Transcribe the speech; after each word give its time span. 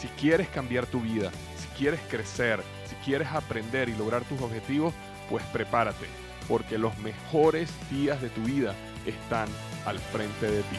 Si 0.00 0.08
quieres 0.08 0.48
cambiar 0.48 0.86
tu 0.86 1.02
vida, 1.02 1.30
si 1.58 1.68
quieres 1.76 2.00
crecer, 2.08 2.62
si 2.86 2.94
quieres 3.04 3.28
aprender 3.28 3.90
y 3.90 3.94
lograr 3.94 4.24
tus 4.24 4.40
objetivos, 4.40 4.94
pues 5.28 5.44
prepárate, 5.52 6.06
porque 6.48 6.78
los 6.78 6.96
mejores 7.00 7.70
días 7.90 8.22
de 8.22 8.30
tu 8.30 8.40
vida 8.40 8.74
están 9.04 9.46
al 9.84 9.98
frente 9.98 10.50
de 10.50 10.62
ti. 10.62 10.76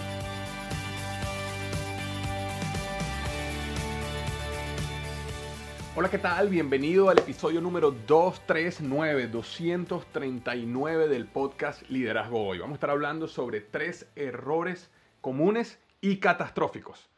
Hola, 5.95 6.09
¿qué 6.09 6.17
tal? 6.17 6.49
Bienvenido 6.49 7.11
al 7.11 7.19
episodio 7.19 7.61
número 7.61 7.91
239, 7.91 9.27
239 9.27 11.07
del 11.07 11.27
podcast 11.27 11.83
Liderazgo 11.91 12.47
Hoy. 12.47 12.57
Vamos 12.57 12.73
a 12.73 12.77
estar 12.77 12.89
hablando 12.89 13.27
sobre 13.27 13.61
tres 13.61 14.07
errores 14.15 14.89
comunes 15.21 15.77
y 16.01 16.17
catastróficos. 16.17 17.11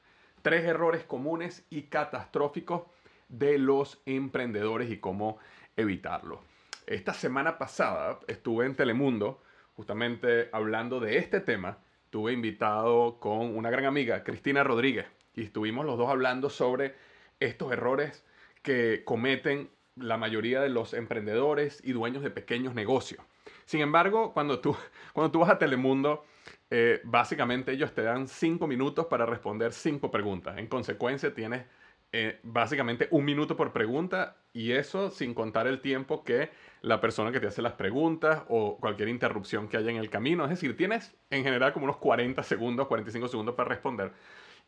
Tres 0.44 0.66
errores 0.66 1.06
comunes 1.06 1.66
y 1.70 1.84
catastróficos 1.84 2.84
de 3.30 3.58
los 3.58 4.02
emprendedores 4.06 4.92
y 4.92 4.98
cómo 4.98 5.38
evitarlo. 5.78 6.42
Esta 6.86 7.14
semana 7.14 7.58
pasada 7.58 8.20
estuve 8.28 8.66
en 8.66 8.76
Telemundo 8.76 9.42
justamente 9.78 10.50
hablando 10.52 11.00
de 11.00 11.18
este 11.18 11.40
tema. 11.40 11.78
Tuve 12.10 12.34
invitado 12.34 13.22
con 13.22 13.56
una 13.56 13.70
gran 13.70 13.86
amiga, 13.86 14.26
Cristina 14.26 14.66
Rodríguez, 14.66 15.06
y 15.34 15.44
estuvimos 15.44 15.86
los 15.86 15.98
dos 15.98 16.10
hablando 16.10 16.50
sobre 16.50 16.94
estos 17.40 17.72
errores 17.72 18.26
que 18.64 19.04
cometen 19.06 19.70
la 19.96 20.18
mayoría 20.18 20.60
de 20.60 20.68
los 20.68 20.94
emprendedores 20.94 21.80
y 21.86 21.94
dueños 21.94 22.22
de 22.22 22.32
pequeños 22.32 22.76
negocios. 22.76 23.22
Sin 23.64 23.80
embargo, 23.80 24.34
cuando 24.34 24.60
tú, 24.60 24.76
cuando 25.14 25.32
tú 25.32 25.40
vas 25.40 25.52
a 25.52 25.58
Telemundo, 25.58 26.26
eh, 26.70 27.02
básicamente 27.04 27.72
ellos 27.72 27.94
te 27.94 28.04
dan 28.04 28.28
cinco 28.28 28.68
minutos 28.68 29.06
para 29.08 29.26
responder 29.26 29.74
cinco 29.74 30.12
preguntas. 30.12 30.58
En 30.58 30.68
consecuencia, 30.68 31.34
tienes 31.34 31.66
eh, 32.16 32.40
básicamente 32.44 33.08
un 33.10 33.26
minuto 33.26 33.58
por 33.58 33.74
pregunta 33.74 34.38
y 34.54 34.74
eso 34.74 35.10
sin 35.10 35.34
contar 35.34 35.66
el 35.66 35.82
tiempo 35.82 36.24
que 36.24 36.52
la 36.82 37.02
persona 37.02 37.32
que 37.32 37.40
te 37.40 37.48
hace 37.48 37.64
las 37.64 37.74
preguntas 37.74 38.44
o 38.50 38.78
cualquier 38.78 39.10
interrupción 39.10 39.68
que 39.68 39.78
haya 39.78 39.90
en 39.90 39.98
el 39.98 40.12
camino. 40.12 40.44
Es 40.44 40.52
decir, 40.52 40.78
tienes 40.78 41.16
en 41.32 41.44
general 41.44 41.74
como 41.74 41.86
unos 41.86 41.98
40 41.98 42.44
segundos, 42.44 42.86
45 42.86 43.28
segundos 43.30 43.56
para 43.56 43.70
responder. 43.70 44.12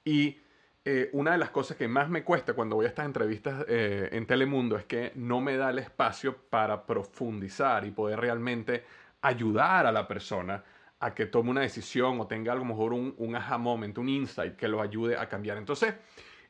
Y 0.03 0.39
eh, 0.83 1.09
una 1.13 1.33
de 1.33 1.37
las 1.37 1.51
cosas 1.51 1.77
que 1.77 1.87
más 1.87 2.09
me 2.09 2.23
cuesta 2.23 2.53
cuando 2.53 2.77
voy 2.77 2.85
a 2.85 2.89
estas 2.89 3.05
entrevistas 3.05 3.63
eh, 3.67 4.09
en 4.11 4.25
Telemundo 4.25 4.75
es 4.75 4.85
que 4.85 5.11
no 5.13 5.39
me 5.39 5.55
da 5.55 5.69
el 5.69 5.77
espacio 5.77 6.35
para 6.49 6.87
profundizar 6.87 7.85
y 7.85 7.91
poder 7.91 8.19
realmente 8.19 8.85
ayudar 9.21 9.85
a 9.85 9.91
la 9.91 10.07
persona 10.07 10.63
a 10.99 11.13
que 11.13 11.25
tome 11.25 11.49
una 11.51 11.61
decisión 11.61 12.19
o 12.19 12.27
tenga 12.27 12.53
a 12.53 12.55
lo 12.55 12.65
mejor 12.65 12.93
un, 12.93 13.13
un 13.17 13.35
aha 13.35 13.57
moment, 13.57 13.97
un 13.97 14.09
insight 14.09 14.55
que 14.55 14.67
lo 14.67 14.81
ayude 14.81 15.17
a 15.17 15.27
cambiar. 15.27 15.57
Entonces, 15.57 15.93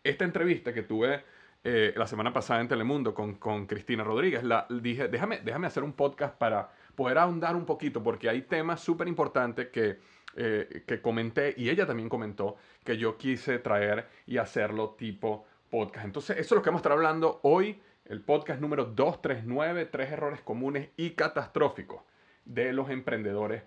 esta 0.03 0.23
entrevista 0.23 0.73
que 0.73 0.83
tuve 0.83 1.23
eh, 1.63 1.93
la 1.95 2.07
semana 2.07 2.31
pasada 2.31 2.61
en 2.61 2.67
Telemundo 2.67 3.13
con, 3.13 3.35
con 3.35 3.65
Cristina 3.65 4.03
Rodríguez, 4.03 4.43
la, 4.43 4.67
dije, 4.69 5.07
déjame, 5.07 5.39
déjame 5.39 5.67
hacer 5.67 5.83
un 5.83 5.93
podcast 5.93 6.37
para 6.37 6.69
poder 6.95 7.17
ahondar 7.17 7.55
un 7.55 7.65
poquito 7.65 8.03
porque 8.03 8.29
hay 8.29 8.43
temas 8.43 8.81
súper 8.81 9.07
importantes 9.07 9.69
que 9.69 9.99
eh, 10.37 10.83
que 10.85 11.01
comenté 11.01 11.53
y 11.55 11.69
ella 11.69 11.87
también 11.87 12.09
comentó 12.09 12.57
que 12.83 12.97
yo 12.97 13.17
quise 13.17 13.57
traer 13.57 14.05
y 14.27 14.35
hacerlo 14.35 14.89
tipo 14.97 15.45
podcast. 15.69 16.05
Entonces, 16.05 16.37
eso 16.37 16.55
es 16.55 16.57
lo 16.57 16.61
que 16.61 16.69
vamos 16.69 16.79
a 16.79 16.83
estar 16.83 16.91
hablando 16.91 17.39
hoy, 17.43 17.79
el 18.03 18.19
podcast 18.19 18.59
número 18.59 18.83
239, 18.83 19.85
tres 19.85 20.11
errores 20.11 20.41
comunes 20.41 20.89
y 20.97 21.11
catastróficos 21.11 22.01
de 22.43 22.73
los 22.73 22.89
emprendedores 22.89 23.63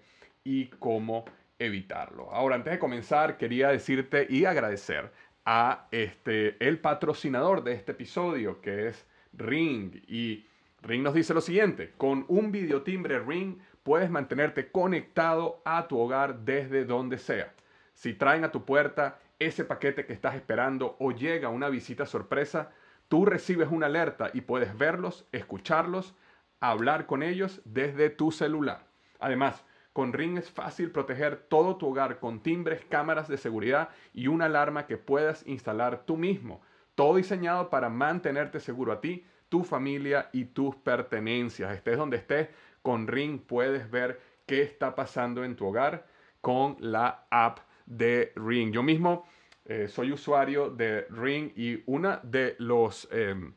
y 0.48 0.68
cómo 0.78 1.26
evitarlo. 1.58 2.32
Ahora, 2.32 2.56
antes 2.56 2.72
de 2.72 2.78
comenzar, 2.78 3.36
quería 3.36 3.68
decirte 3.68 4.26
y 4.30 4.46
agradecer 4.46 5.12
a 5.44 5.88
este, 5.90 6.56
el 6.66 6.78
patrocinador 6.78 7.62
de 7.62 7.74
este 7.74 7.92
episodio, 7.92 8.62
que 8.62 8.88
es 8.88 9.06
Ring. 9.34 9.94
Y 10.08 10.46
Ring 10.80 11.02
nos 11.02 11.12
dice 11.12 11.34
lo 11.34 11.42
siguiente, 11.42 11.92
con 11.98 12.24
un 12.28 12.50
videotimbre 12.50 13.18
Ring 13.18 13.58
puedes 13.82 14.08
mantenerte 14.08 14.70
conectado 14.70 15.60
a 15.66 15.86
tu 15.86 15.98
hogar 15.98 16.38
desde 16.40 16.86
donde 16.86 17.18
sea. 17.18 17.52
Si 17.92 18.14
traen 18.14 18.44
a 18.44 18.50
tu 18.50 18.64
puerta 18.64 19.18
ese 19.38 19.66
paquete 19.66 20.06
que 20.06 20.14
estás 20.14 20.34
esperando 20.34 20.96
o 20.98 21.12
llega 21.12 21.50
una 21.50 21.68
visita 21.68 22.06
sorpresa, 22.06 22.70
tú 23.08 23.26
recibes 23.26 23.68
una 23.70 23.86
alerta 23.86 24.30
y 24.32 24.40
puedes 24.40 24.78
verlos, 24.78 25.26
escucharlos, 25.30 26.14
hablar 26.58 27.04
con 27.04 27.22
ellos 27.22 27.60
desde 27.66 28.08
tu 28.08 28.32
celular. 28.32 28.86
Además, 29.18 29.64
con 29.98 30.12
Ring 30.12 30.38
es 30.38 30.48
fácil 30.48 30.92
proteger 30.92 31.34
todo 31.48 31.76
tu 31.76 31.88
hogar 31.88 32.20
con 32.20 32.38
timbres, 32.38 32.84
cámaras 32.88 33.26
de 33.26 33.36
seguridad 33.36 33.88
y 34.14 34.28
una 34.28 34.44
alarma 34.44 34.86
que 34.86 34.96
puedas 34.96 35.44
instalar 35.44 36.04
tú 36.06 36.16
mismo. 36.16 36.62
Todo 36.94 37.16
diseñado 37.16 37.68
para 37.68 37.88
mantenerte 37.88 38.60
seguro 38.60 38.92
a 38.92 39.00
ti, 39.00 39.26
tu 39.48 39.64
familia 39.64 40.30
y 40.32 40.44
tus 40.44 40.76
pertenencias. 40.76 41.74
Estés 41.74 41.96
donde 41.96 42.18
estés, 42.18 42.48
con 42.80 43.08
Ring 43.08 43.40
puedes 43.40 43.90
ver 43.90 44.20
qué 44.46 44.62
está 44.62 44.94
pasando 44.94 45.42
en 45.42 45.56
tu 45.56 45.66
hogar 45.66 46.06
con 46.40 46.76
la 46.78 47.26
app 47.28 47.58
de 47.84 48.32
Ring. 48.36 48.70
Yo 48.70 48.84
mismo 48.84 49.26
eh, 49.64 49.88
soy 49.88 50.12
usuario 50.12 50.70
de 50.70 51.08
Ring 51.10 51.50
y 51.56 51.82
uno 51.86 52.20
de 52.22 52.54
los 52.60 53.08
em, 53.10 53.52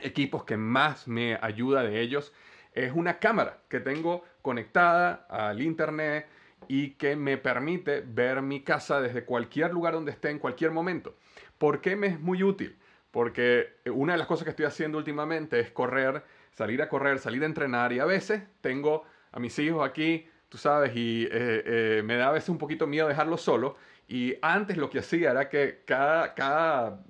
equipos 0.00 0.44
que 0.44 0.58
más 0.58 1.08
me 1.08 1.38
ayuda 1.40 1.82
de 1.82 1.98
ellos 1.98 2.34
es 2.74 2.92
una 2.94 3.18
cámara 3.18 3.62
que 3.70 3.80
tengo 3.80 4.22
conectada 4.42 5.26
al 5.28 5.62
internet 5.62 6.26
y 6.66 6.90
que 6.90 7.16
me 7.16 7.38
permite 7.38 8.00
ver 8.00 8.42
mi 8.42 8.62
casa 8.62 9.00
desde 9.00 9.24
cualquier 9.24 9.72
lugar 9.72 9.94
donde 9.94 10.12
esté 10.12 10.30
en 10.30 10.38
cualquier 10.38 10.70
momento. 10.70 11.16
¿Por 11.56 11.80
qué 11.80 11.96
me 11.96 12.08
es 12.08 12.20
muy 12.20 12.42
útil? 12.42 12.76
Porque 13.10 13.78
una 13.86 14.12
de 14.12 14.18
las 14.18 14.26
cosas 14.26 14.44
que 14.44 14.50
estoy 14.50 14.66
haciendo 14.66 14.98
últimamente 14.98 15.60
es 15.60 15.70
correr 15.70 16.22
salir 16.58 16.82
a 16.82 16.88
correr, 16.88 17.20
salir 17.20 17.44
a 17.44 17.46
entrenar 17.46 17.92
y 17.92 18.00
a 18.00 18.04
veces 18.04 18.42
tengo 18.60 19.04
a 19.30 19.38
mis 19.38 19.56
hijos 19.60 19.88
aquí, 19.88 20.26
tú 20.48 20.58
sabes, 20.58 20.90
y 20.96 21.22
eh, 21.24 21.28
eh, 21.30 22.02
me 22.04 22.16
da 22.16 22.28
a 22.28 22.32
veces 22.32 22.48
un 22.48 22.58
poquito 22.58 22.88
miedo 22.88 23.06
dejarlos 23.06 23.42
solos. 23.42 23.74
Y 24.08 24.34
antes 24.42 24.76
lo 24.76 24.90
que 24.90 24.98
hacía 24.98 25.30
era 25.30 25.48
que 25.48 25.82
cada, 25.86 26.34
cada 26.34 27.00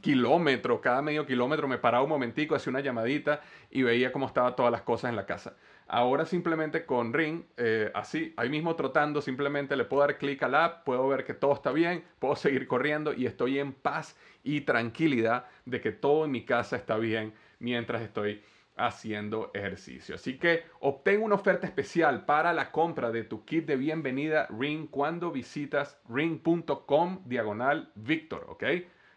kilómetro, 0.00 0.80
cada 0.80 1.02
medio 1.02 1.24
kilómetro 1.24 1.68
me 1.68 1.78
paraba 1.78 2.02
un 2.02 2.08
momentico, 2.08 2.56
hacía 2.56 2.70
una 2.70 2.80
llamadita 2.80 3.42
y 3.70 3.82
veía 3.82 4.10
cómo 4.10 4.26
estaban 4.26 4.56
todas 4.56 4.72
las 4.72 4.82
cosas 4.82 5.10
en 5.10 5.16
la 5.16 5.24
casa. 5.24 5.54
Ahora 5.88 6.26
simplemente 6.26 6.84
con 6.84 7.12
Ring, 7.12 7.44
eh, 7.56 7.92
así, 7.94 8.34
ahí 8.36 8.48
mismo 8.48 8.74
trotando, 8.74 9.22
simplemente 9.22 9.76
le 9.76 9.84
puedo 9.84 10.02
dar 10.02 10.18
clic 10.18 10.42
al 10.42 10.56
app, 10.56 10.84
puedo 10.84 11.06
ver 11.06 11.24
que 11.24 11.32
todo 11.32 11.54
está 11.54 11.70
bien, 11.70 12.02
puedo 12.18 12.34
seguir 12.34 12.66
corriendo 12.66 13.12
y 13.12 13.26
estoy 13.26 13.60
en 13.60 13.72
paz 13.72 14.18
y 14.42 14.62
tranquilidad 14.62 15.46
de 15.64 15.80
que 15.80 15.92
todo 15.92 16.24
en 16.24 16.32
mi 16.32 16.44
casa 16.44 16.76
está 16.76 16.96
bien 16.96 17.34
mientras 17.60 18.02
estoy 18.02 18.42
haciendo 18.76 19.52
ejercicio. 19.54 20.16
Así 20.16 20.38
que 20.38 20.64
obtén 20.80 21.22
una 21.22 21.36
oferta 21.36 21.66
especial 21.66 22.24
para 22.26 22.52
la 22.52 22.72
compra 22.72 23.12
de 23.12 23.22
tu 23.22 23.44
kit 23.44 23.64
de 23.64 23.76
bienvenida 23.76 24.48
Ring 24.50 24.88
cuando 24.90 25.30
visitas 25.30 25.98
ring.com 26.08 27.22
diagonal 27.24 27.90
Victor, 27.94 28.44
¿ok? 28.48 28.64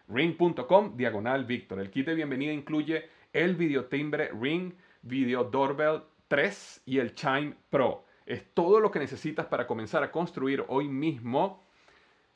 Ring.com 0.07 0.95
diagonal 0.95 1.45
Victor. 1.45 1.79
El 1.79 1.89
kit 1.89 2.05
de 2.05 2.15
bienvenida 2.15 2.53
incluye 2.53 3.09
el 3.33 3.55
videotimbre 3.55 4.31
Ring, 4.39 4.73
Video 5.01 5.43
Doorbell 5.45 6.01
3 6.29 6.83
y 6.85 6.99
el 6.99 7.13
Chime 7.13 7.55
Pro. 7.69 8.05
Es 8.25 8.53
todo 8.53 8.79
lo 8.79 8.91
que 8.91 8.99
necesitas 8.99 9.47
para 9.47 9.67
comenzar 9.67 10.03
a 10.03 10.11
construir 10.11 10.63
hoy 10.69 10.87
mismo 10.87 11.63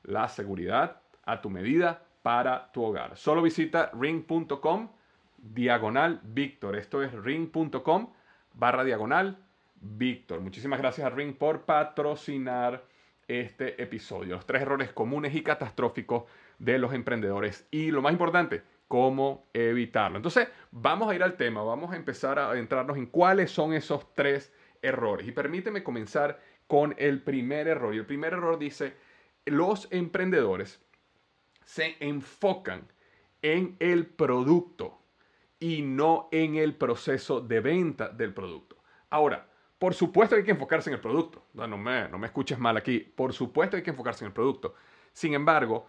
la 0.04 0.28
seguridad 0.28 1.02
a 1.24 1.40
tu 1.40 1.50
medida 1.50 2.04
para 2.22 2.72
tu 2.74 2.84
hogar. 2.84 3.16
Solo 3.16 3.42
visita 3.42 3.92
ring.com 3.94 4.90
diagonal 5.38 6.20
Víctor. 6.24 6.76
Esto 6.76 7.02
es 7.02 7.14
ring.com 7.14 8.12
barra 8.54 8.84
diagonal 8.84 9.38
Víctor. 9.84 10.40
Muchísimas 10.42 10.80
gracias 10.80 11.06
a 11.06 11.10
Ring 11.10 11.36
por 11.36 11.62
patrocinar 11.62 12.84
este 13.28 13.82
episodio. 13.82 14.36
Los 14.36 14.46
tres 14.46 14.62
errores 14.62 14.92
comunes 14.94 15.36
y 15.36 15.44
catastróficos 15.44 16.24
de 16.60 16.80
los 16.80 16.94
emprendedores. 16.94 17.68
Y 17.70 17.92
lo 17.92 18.02
más 18.02 18.14
importante, 18.14 18.64
cómo 18.94 19.50
evitarlo. 19.54 20.18
Entonces, 20.18 20.50
vamos 20.70 21.10
a 21.10 21.16
ir 21.16 21.24
al 21.24 21.36
tema. 21.36 21.64
Vamos 21.64 21.92
a 21.92 21.96
empezar 21.96 22.38
a 22.38 22.56
entrarnos 22.60 22.96
en 22.96 23.08
cuáles 23.08 23.50
son 23.50 23.74
esos 23.74 24.14
tres 24.14 24.54
errores. 24.84 25.28
Y 25.28 25.32
permíteme 25.32 25.82
comenzar 25.82 26.40
con 26.68 26.94
el 27.00 27.24
primer 27.24 27.68
error. 27.68 27.96
Y 27.96 27.98
el 27.98 28.06
primer 28.06 28.34
error 28.34 28.60
dice, 28.60 28.94
los 29.46 29.88
emprendedores 29.92 30.80
se 31.66 31.98
enfocan 32.02 32.88
en 33.42 33.78
el 33.80 34.06
producto 34.06 35.02
y 35.58 35.82
no 35.82 36.30
en 36.32 36.58
el 36.58 36.76
proceso 36.76 37.42
de 37.42 37.62
venta 37.62 38.10
del 38.10 38.32
producto. 38.32 38.78
Ahora, 39.10 39.50
por 39.80 39.96
supuesto 39.96 40.36
hay 40.36 40.44
que 40.44 40.52
enfocarse 40.52 40.92
en 40.92 40.98
el 40.98 41.02
producto. 41.02 41.48
No, 41.56 41.68
me, 41.80 42.10
no 42.10 42.20
me 42.20 42.28
escuches 42.28 42.60
mal 42.60 42.78
aquí. 42.78 43.00
Por 43.00 43.34
supuesto 43.34 43.76
hay 43.76 43.82
que 43.82 43.90
enfocarse 43.90 44.24
en 44.24 44.28
el 44.28 44.34
producto. 44.34 44.76
Sin 45.14 45.34
embargo, 45.34 45.88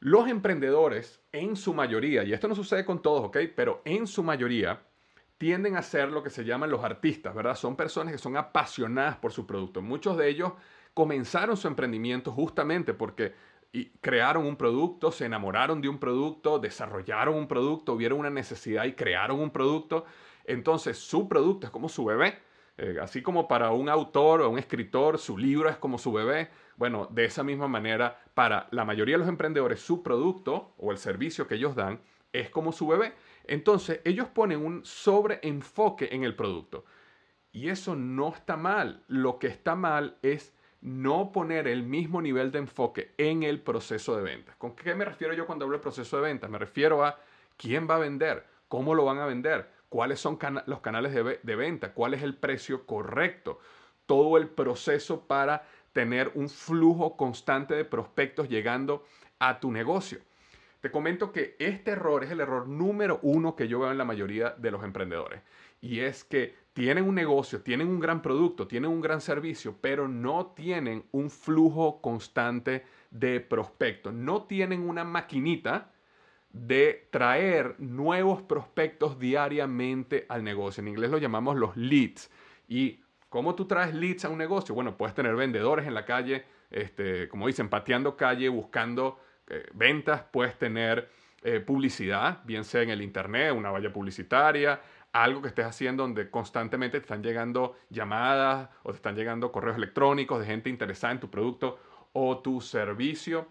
los 0.00 0.28
emprendedores, 0.28 1.20
en 1.32 1.56
su 1.56 1.74
mayoría, 1.74 2.24
y 2.24 2.32
esto 2.32 2.48
no 2.48 2.54
sucede 2.54 2.84
con 2.84 3.02
todos, 3.02 3.24
¿ok? 3.24 3.38
Pero 3.54 3.82
en 3.84 4.06
su 4.06 4.22
mayoría, 4.22 4.82
tienden 5.38 5.76
a 5.76 5.82
ser 5.82 6.10
lo 6.10 6.22
que 6.22 6.30
se 6.30 6.44
llaman 6.44 6.70
los 6.70 6.84
artistas, 6.84 7.34
¿verdad? 7.34 7.56
Son 7.56 7.76
personas 7.76 8.12
que 8.12 8.18
son 8.18 8.36
apasionadas 8.36 9.16
por 9.16 9.32
su 9.32 9.46
producto. 9.46 9.82
Muchos 9.82 10.16
de 10.16 10.28
ellos 10.28 10.52
comenzaron 10.94 11.56
su 11.56 11.68
emprendimiento 11.68 12.32
justamente 12.32 12.94
porque 12.94 13.34
crearon 14.00 14.46
un 14.46 14.56
producto, 14.56 15.12
se 15.12 15.26
enamoraron 15.26 15.82
de 15.82 15.88
un 15.88 15.98
producto, 15.98 16.58
desarrollaron 16.58 17.34
un 17.34 17.48
producto, 17.48 17.96
vieron 17.96 18.20
una 18.20 18.30
necesidad 18.30 18.84
y 18.84 18.94
crearon 18.94 19.40
un 19.40 19.50
producto. 19.50 20.06
Entonces 20.44 20.98
su 20.98 21.28
producto 21.28 21.66
es 21.66 21.70
como 21.70 21.88
su 21.88 22.04
bebé. 22.04 22.38
Eh, 22.78 22.98
así 23.00 23.22
como 23.22 23.48
para 23.48 23.70
un 23.70 23.88
autor 23.88 24.42
o 24.42 24.50
un 24.50 24.58
escritor 24.58 25.18
su 25.18 25.38
libro 25.38 25.70
es 25.70 25.78
como 25.78 25.96
su 25.96 26.12
bebé, 26.12 26.50
bueno, 26.76 27.08
de 27.10 27.24
esa 27.24 27.42
misma 27.42 27.68
manera, 27.68 28.22
para 28.34 28.68
la 28.70 28.84
mayoría 28.84 29.14
de 29.14 29.20
los 29.20 29.28
emprendedores, 29.28 29.80
su 29.80 30.02
producto 30.02 30.74
o 30.78 30.92
el 30.92 30.98
servicio 30.98 31.46
que 31.46 31.54
ellos 31.54 31.74
dan 31.74 32.00
es 32.32 32.50
como 32.50 32.72
su 32.72 32.86
bebé. 32.86 33.14
Entonces, 33.44 34.00
ellos 34.04 34.28
ponen 34.28 34.64
un 34.64 34.84
sobreenfoque 34.84 36.08
en 36.12 36.24
el 36.24 36.34
producto. 36.34 36.84
Y 37.52 37.70
eso 37.70 37.96
no 37.96 38.28
está 38.28 38.56
mal. 38.56 39.02
Lo 39.08 39.38
que 39.38 39.46
está 39.46 39.74
mal 39.74 40.18
es 40.22 40.54
no 40.82 41.32
poner 41.32 41.66
el 41.66 41.82
mismo 41.82 42.20
nivel 42.20 42.52
de 42.52 42.58
enfoque 42.58 43.14
en 43.16 43.42
el 43.42 43.60
proceso 43.60 44.16
de 44.16 44.22
ventas. 44.22 44.56
¿Con 44.56 44.76
qué 44.76 44.94
me 44.94 45.04
refiero 45.04 45.32
yo 45.32 45.46
cuando 45.46 45.64
hablo 45.64 45.78
de 45.78 45.82
proceso 45.82 46.16
de 46.16 46.22
ventas? 46.22 46.50
Me 46.50 46.58
refiero 46.58 47.04
a 47.04 47.18
quién 47.56 47.88
va 47.88 47.96
a 47.96 48.00
vender, 48.00 48.44
cómo 48.68 48.94
lo 48.94 49.04
van 49.04 49.18
a 49.18 49.26
vender, 49.26 49.70
cuáles 49.88 50.20
son 50.20 50.38
los 50.66 50.80
canales 50.80 51.14
de 51.14 51.56
venta, 51.56 51.94
cuál 51.94 52.12
es 52.14 52.22
el 52.22 52.36
precio 52.36 52.84
correcto, 52.84 53.58
todo 54.04 54.36
el 54.36 54.48
proceso 54.48 55.26
para 55.26 55.66
tener 55.96 56.30
un 56.34 56.50
flujo 56.50 57.16
constante 57.16 57.72
de 57.72 57.86
prospectos 57.86 58.50
llegando 58.50 59.06
a 59.38 59.60
tu 59.60 59.72
negocio. 59.72 60.18
Te 60.82 60.90
comento 60.90 61.32
que 61.32 61.56
este 61.58 61.92
error 61.92 62.22
es 62.22 62.30
el 62.30 62.40
error 62.40 62.68
número 62.68 63.18
uno 63.22 63.56
que 63.56 63.66
yo 63.66 63.80
veo 63.80 63.90
en 63.90 63.96
la 63.96 64.04
mayoría 64.04 64.50
de 64.50 64.70
los 64.70 64.84
emprendedores. 64.84 65.40
Y 65.80 66.00
es 66.00 66.22
que 66.22 66.54
tienen 66.74 67.08
un 67.08 67.14
negocio, 67.14 67.62
tienen 67.62 67.88
un 67.88 67.98
gran 67.98 68.20
producto, 68.20 68.66
tienen 68.66 68.90
un 68.90 69.00
gran 69.00 69.22
servicio, 69.22 69.74
pero 69.80 70.06
no 70.06 70.48
tienen 70.48 71.02
un 71.12 71.30
flujo 71.30 72.02
constante 72.02 72.84
de 73.10 73.40
prospectos. 73.40 74.12
No 74.12 74.42
tienen 74.42 74.86
una 74.86 75.02
maquinita 75.02 75.92
de 76.52 77.08
traer 77.10 77.76
nuevos 77.78 78.42
prospectos 78.42 79.18
diariamente 79.18 80.26
al 80.28 80.44
negocio. 80.44 80.82
En 80.82 80.88
inglés 80.88 81.10
lo 81.10 81.16
llamamos 81.16 81.56
los 81.56 81.74
leads. 81.74 82.30
¿Y 82.68 83.00
cómo 83.28 83.54
tú 83.54 83.66
traes 83.66 83.94
leads 83.94 84.24
a 84.24 84.28
un 84.28 84.38
negocio? 84.38 84.74
Bueno, 84.74 84.96
puedes 84.96 85.14
tener 85.14 85.34
vendedores 85.36 85.86
en 85.86 85.94
la 85.94 86.04
calle, 86.04 86.44
este, 86.70 87.28
como 87.28 87.46
dicen, 87.46 87.68
pateando 87.68 88.16
calle, 88.16 88.48
buscando 88.48 89.20
eh, 89.48 89.66
ventas, 89.74 90.22
puedes 90.30 90.58
tener 90.58 91.08
eh, 91.42 91.60
publicidad, 91.60 92.42
bien 92.44 92.64
sea 92.64 92.82
en 92.82 92.90
el 92.90 93.02
internet, 93.02 93.52
una 93.52 93.70
valla 93.70 93.92
publicitaria, 93.92 94.80
algo 95.12 95.40
que 95.40 95.48
estés 95.48 95.64
haciendo 95.64 96.02
donde 96.02 96.30
constantemente 96.30 96.98
te 96.98 97.04
están 97.04 97.22
llegando 97.22 97.76
llamadas 97.88 98.68
o 98.82 98.90
te 98.90 98.96
están 98.96 99.14
llegando 99.14 99.52
correos 99.52 99.76
electrónicos 99.76 100.40
de 100.40 100.46
gente 100.46 100.70
interesada 100.70 101.12
en 101.12 101.20
tu 101.20 101.30
producto 101.30 101.78
o 102.12 102.38
tu 102.38 102.60
servicio. 102.60 103.48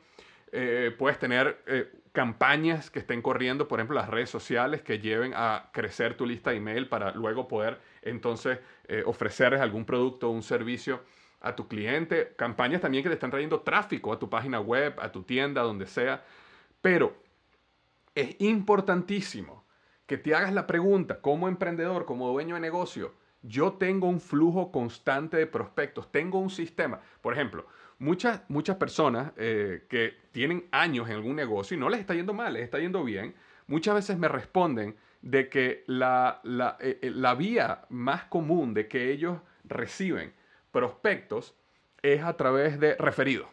Eh, 0.52 0.96
puedes 0.98 1.20
tener 1.20 1.94
campañas 2.12 2.90
que 2.90 3.00
estén 3.00 3.22
corriendo, 3.22 3.68
por 3.68 3.80
ejemplo, 3.80 3.96
las 3.96 4.10
redes 4.10 4.30
sociales 4.30 4.82
que 4.82 5.00
lleven 5.00 5.34
a 5.36 5.70
crecer 5.74 6.16
tu 6.16 6.26
lista 6.26 6.52
de 6.52 6.58
email 6.58 6.88
para 6.88 7.12
luego 7.12 7.48
poder 7.48 7.80
entonces 8.02 8.60
ofrecerles 9.06 9.60
algún 9.60 9.86
producto 9.86 10.30
o 10.30 10.32
un 10.32 10.44
servicio 10.44 11.02
a 11.42 11.56
tu 11.56 11.68
cliente, 11.68 12.34
campañas 12.38 12.82
también 12.82 13.04
que 13.04 13.10
te 13.10 13.16
están 13.16 13.30
trayendo 13.30 13.62
tráfico 13.62 14.14
a 14.14 14.18
tu 14.18 14.30
página 14.30 14.60
web, 14.60 14.96
a 15.00 15.12
tu 15.12 15.24
tienda, 15.24 15.62
donde 15.62 15.86
sea. 15.86 16.24
Pero 16.82 17.16
es 18.16 18.36
importantísimo 18.40 19.66
que 20.06 20.18
te 20.18 20.34
hagas 20.34 20.54
la 20.54 20.68
pregunta, 20.68 21.20
como 21.20 21.48
emprendedor, 21.48 22.06
como 22.06 22.30
dueño 22.30 22.56
de 22.56 22.62
negocio, 22.62 23.14
yo 23.42 23.74
tengo 23.74 24.08
un 24.08 24.22
flujo 24.22 24.72
constante 24.72 25.38
de 25.38 25.46
prospectos, 25.46 26.12
tengo 26.12 26.40
un 26.40 26.50
sistema. 26.50 27.00
Por 27.22 27.34
ejemplo, 27.34 27.68
muchas, 28.00 28.42
muchas 28.50 28.78
personas 28.78 29.32
eh, 29.38 29.86
que 29.90 30.14
tienen 30.32 30.66
años 30.72 31.10
en 31.10 31.16
algún 31.16 31.36
negocio 31.36 31.76
y 31.76 31.80
no 31.80 31.90
les 31.90 32.00
está 32.00 32.14
yendo 32.14 32.34
mal, 32.34 32.54
les 32.54 32.64
está 32.64 32.80
yendo 32.80 33.04
bien, 33.04 33.36
muchas 33.68 33.96
veces 33.96 34.18
me 34.18 34.28
responden 34.28 34.96
de 35.22 35.50
que 35.50 35.84
la, 35.88 36.40
la, 36.44 36.78
eh, 36.80 37.00
eh, 37.02 37.10
la 37.10 37.34
vía 37.36 37.82
más 37.90 38.26
común 38.26 38.74
de 38.74 38.88
que 38.88 39.12
ellos 39.12 39.40
reciben 39.64 40.34
prospectos 40.72 41.56
es 42.02 42.22
a 42.22 42.38
través 42.38 42.80
de 42.80 42.96
referidos. 42.96 43.48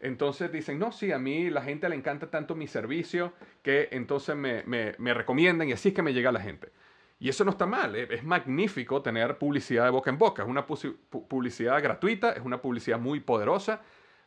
Entonces 0.00 0.50
dicen, 0.52 0.78
no, 0.78 0.92
sí, 0.92 1.12
a 1.12 1.18
mí 1.18 1.50
la 1.50 1.62
gente 1.62 1.88
le 1.88 1.96
encanta 1.96 2.30
tanto 2.30 2.54
mi 2.54 2.66
servicio 2.66 3.32
que 3.62 3.88
entonces 3.90 4.36
me, 4.36 4.62
me, 4.64 5.14
recomiendan 5.14 5.68
y 5.68 5.72
así 5.72 5.88
es 5.88 5.94
que 5.94 6.02
me 6.02 6.14
llega 6.14 6.30
la 6.30 6.40
gente. 6.40 6.70
Y 7.20 7.28
eso 7.28 7.44
no 7.44 7.50
está 7.50 7.66
mal, 7.66 7.96
eh, 7.96 8.08
es 8.10 8.22
magnífico 8.22 9.02
tener 9.02 9.38
publicidad 9.38 9.84
de 9.84 9.90
boca 9.90 10.10
en 10.10 10.18
boca, 10.18 10.42
es 10.42 10.48
una 10.48 10.66
publicidad 10.66 11.82
gratuita, 11.82 12.32
es 12.32 12.44
una 12.44 12.62
publicidad 12.62 12.98
muy 12.98 13.20
poderosa, 13.20 13.82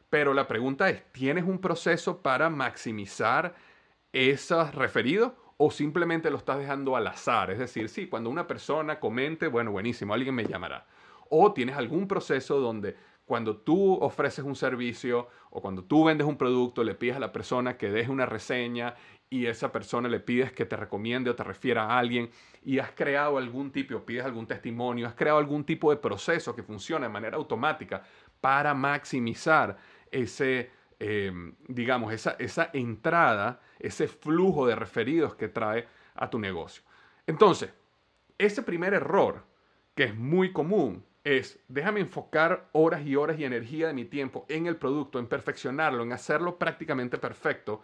pero 0.10 0.34
la 0.34 0.48
pregunta 0.48 0.90
es, 0.90 1.04
¿tienes 1.14 1.46
un 1.46 1.60
proceso 1.60 2.22
para 2.22 2.50
maximizar 2.50 3.56
esos 4.12 4.76
referidos 4.76 5.32
o 5.56 5.72
simplemente 5.72 6.30
lo 6.30 6.38
estás 6.38 6.58
dejando 6.58 6.98
al 6.98 7.08
azar? 7.08 7.50
Es 7.50 7.60
decir, 7.60 7.88
sí, 7.88 8.08
cuando 8.08 8.30
una 8.30 8.46
persona 8.46 9.00
comente, 9.00 9.48
bueno, 9.48 9.72
buenísimo, 9.72 10.14
alguien 10.14 10.36
me 10.36 10.46
llamará. 10.46 10.86
O 11.30 11.54
tienes 11.54 11.78
algún 11.78 12.10
proceso 12.10 12.60
donde 12.60 12.98
cuando 13.24 13.56
tú 13.56 13.94
ofreces 14.02 14.44
un 14.44 14.58
servicio 14.58 15.30
o 15.50 15.62
cuando 15.62 15.86
tú 15.86 16.04
vendes 16.04 16.28
un 16.28 16.38
producto, 16.38 16.84
le 16.84 16.96
pides 16.96 17.16
a 17.16 17.20
la 17.22 17.32
persona 17.32 17.78
que 17.78 17.90
deje 17.90 18.12
una 18.12 18.26
reseña 18.26 18.96
y 19.32 19.46
esa 19.46 19.72
persona 19.72 20.10
le 20.10 20.20
pides 20.20 20.52
que 20.52 20.66
te 20.66 20.76
recomiende 20.76 21.30
o 21.30 21.36
te 21.36 21.44
refiera 21.44 21.86
a 21.86 21.98
alguien 21.98 22.30
y 22.66 22.80
has 22.80 22.92
creado 22.92 23.38
algún 23.38 23.72
tipo, 23.72 23.98
pides 24.06 24.26
algún 24.26 24.46
testimonio, 24.46 25.08
has 25.08 25.16
creado 25.16 25.40
algún 25.40 25.64
tipo 25.64 25.90
de 25.90 25.96
proceso 25.96 26.54
que 26.54 26.62
funciona 26.62 27.08
de 27.08 27.14
manera 27.14 27.38
automática 27.38 28.04
para 28.42 28.74
maximizar 28.74 29.78
ese, 30.12 30.70
em, 31.00 31.56
digamos, 31.66 32.14
esa, 32.14 32.36
esa 32.40 32.72
entrada, 32.74 33.62
ese 33.80 34.10
flujo 34.10 34.68
de 34.68 34.76
referidos 34.76 35.34
que 35.36 35.48
trae 35.48 35.88
a 36.16 36.30
tu 36.30 36.38
negocio. 36.38 36.84
Entonces, 37.26 37.74
ese 38.38 38.62
primer 38.64 38.94
error, 38.94 39.46
que 39.96 40.04
es 40.04 40.16
muy 40.16 40.52
común, 40.52 41.06
es, 41.24 41.58
déjame 41.70 42.02
enfocar 42.02 42.68
horas 42.74 43.06
y 43.06 43.16
horas 43.16 43.40
y 43.40 43.46
energía 43.46 43.88
de 43.88 43.94
mi 43.94 44.04
tiempo 44.04 44.46
en 44.50 44.68
el 44.68 44.76
producto, 44.76 45.20
en 45.20 45.28
perfeccionarlo, 45.28 46.04
en 46.04 46.12
hacerlo 46.12 46.58
prácticamente 46.58 47.18
perfecto, 47.18 47.82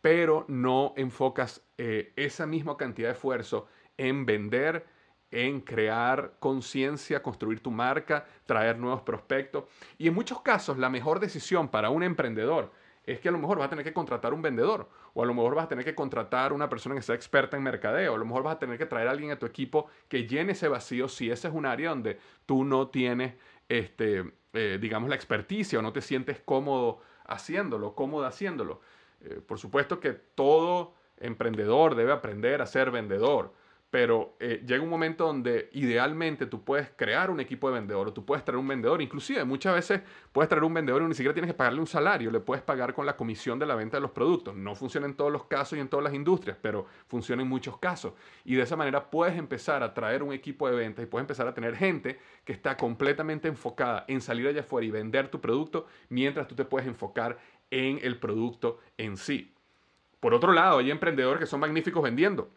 pero 0.00 0.44
no 0.48 0.94
enfocas 0.96 1.62
eh, 1.78 2.12
esa 2.16 2.46
misma 2.46 2.76
cantidad 2.76 3.08
de 3.08 3.14
esfuerzo 3.14 3.66
en 3.96 4.24
vender, 4.26 4.86
en 5.30 5.60
crear 5.60 6.36
conciencia, 6.40 7.22
construir 7.22 7.62
tu 7.62 7.70
marca, 7.70 8.26
traer 8.46 8.78
nuevos 8.78 9.02
prospectos. 9.02 9.64
Y 9.98 10.08
en 10.08 10.14
muchos 10.14 10.40
casos 10.42 10.78
la 10.78 10.88
mejor 10.88 11.20
decisión 11.20 11.68
para 11.68 11.90
un 11.90 12.02
emprendedor 12.02 12.72
es 13.04 13.20
que 13.20 13.28
a 13.28 13.32
lo 13.32 13.38
mejor 13.38 13.58
vas 13.58 13.66
a 13.66 13.70
tener 13.70 13.84
que 13.84 13.92
contratar 13.92 14.34
un 14.34 14.42
vendedor, 14.42 14.88
o 15.14 15.22
a 15.22 15.26
lo 15.26 15.34
mejor 15.34 15.54
vas 15.54 15.64
a 15.64 15.68
tener 15.68 15.84
que 15.84 15.94
contratar 15.94 16.52
una 16.52 16.68
persona 16.68 16.94
que 16.94 17.02
sea 17.02 17.14
experta 17.14 17.56
en 17.56 17.62
mercadeo, 17.62 18.12
o 18.12 18.14
a 18.14 18.18
lo 18.18 18.24
mejor 18.24 18.42
vas 18.42 18.56
a 18.56 18.58
tener 18.58 18.78
que 18.78 18.86
traer 18.86 19.08
a 19.08 19.10
alguien 19.10 19.30
a 19.30 19.38
tu 19.38 19.46
equipo 19.46 19.86
que 20.08 20.26
llene 20.26 20.52
ese 20.52 20.68
vacío 20.68 21.08
si 21.08 21.30
ese 21.30 21.48
es 21.48 21.54
un 21.54 21.66
área 21.66 21.90
donde 21.90 22.18
tú 22.46 22.64
no 22.64 22.88
tienes, 22.88 23.34
este, 23.68 24.32
eh, 24.52 24.78
digamos, 24.80 25.08
la 25.08 25.16
experticia 25.16 25.78
o 25.78 25.82
no 25.82 25.92
te 25.92 26.02
sientes 26.02 26.40
cómodo 26.40 27.00
haciéndolo, 27.26 27.94
cómoda 27.94 28.28
haciéndolo. 28.28 28.80
Eh, 29.22 29.40
por 29.46 29.58
supuesto 29.58 30.00
que 30.00 30.12
todo 30.12 30.94
emprendedor 31.16 31.94
debe 31.94 32.12
aprender 32.12 32.62
a 32.62 32.66
ser 32.66 32.90
vendedor 32.90 33.52
pero 33.90 34.36
eh, 34.38 34.62
llega 34.64 34.82
un 34.82 34.88
momento 34.88 35.26
donde 35.26 35.68
idealmente 35.72 36.46
tú 36.46 36.62
puedes 36.64 36.90
crear 36.90 37.28
un 37.28 37.40
equipo 37.40 37.68
de 37.68 37.74
vendedor 37.74 38.08
o 38.08 38.12
tú 38.12 38.24
puedes 38.24 38.44
traer 38.44 38.58
un 38.58 38.68
vendedor, 38.68 39.02
inclusive 39.02 39.44
muchas 39.44 39.74
veces 39.74 40.00
puedes 40.32 40.48
traer 40.48 40.62
un 40.62 40.72
vendedor 40.72 41.02
y 41.02 41.06
ni 41.06 41.14
siquiera 41.14 41.34
tienes 41.34 41.50
que 41.50 41.56
pagarle 41.56 41.80
un 41.80 41.88
salario, 41.88 42.30
le 42.30 42.38
puedes 42.38 42.62
pagar 42.62 42.94
con 42.94 43.04
la 43.04 43.16
comisión 43.16 43.58
de 43.58 43.66
la 43.66 43.74
venta 43.74 43.96
de 43.96 44.00
los 44.00 44.12
productos. 44.12 44.54
No 44.54 44.76
funciona 44.76 45.06
en 45.06 45.14
todos 45.14 45.32
los 45.32 45.44
casos 45.44 45.76
y 45.76 45.80
en 45.80 45.88
todas 45.88 46.04
las 46.04 46.14
industrias, 46.14 46.56
pero 46.62 46.86
funciona 47.08 47.42
en 47.42 47.48
muchos 47.48 47.78
casos. 47.78 48.12
Y 48.44 48.54
de 48.54 48.62
esa 48.62 48.76
manera 48.76 49.10
puedes 49.10 49.36
empezar 49.36 49.82
a 49.82 49.92
traer 49.92 50.22
un 50.22 50.32
equipo 50.32 50.68
de 50.68 50.76
ventas 50.76 51.02
y 51.02 51.06
puedes 51.06 51.24
empezar 51.24 51.48
a 51.48 51.54
tener 51.54 51.74
gente 51.74 52.20
que 52.44 52.52
está 52.52 52.76
completamente 52.76 53.48
enfocada 53.48 54.04
en 54.06 54.20
salir 54.20 54.46
allá 54.46 54.60
afuera 54.60 54.86
y 54.86 54.90
vender 54.90 55.28
tu 55.28 55.40
producto 55.40 55.86
mientras 56.08 56.46
tú 56.46 56.54
te 56.54 56.64
puedes 56.64 56.86
enfocar 56.86 57.38
en 57.70 57.98
el 58.02 58.18
producto 58.18 58.78
en 58.98 59.16
sí. 59.16 59.54
Por 60.18 60.34
otro 60.34 60.52
lado, 60.52 60.78
hay 60.78 60.90
emprendedores 60.90 61.40
que 61.40 61.46
son 61.46 61.60
magníficos 61.60 62.02
vendiendo 62.02 62.50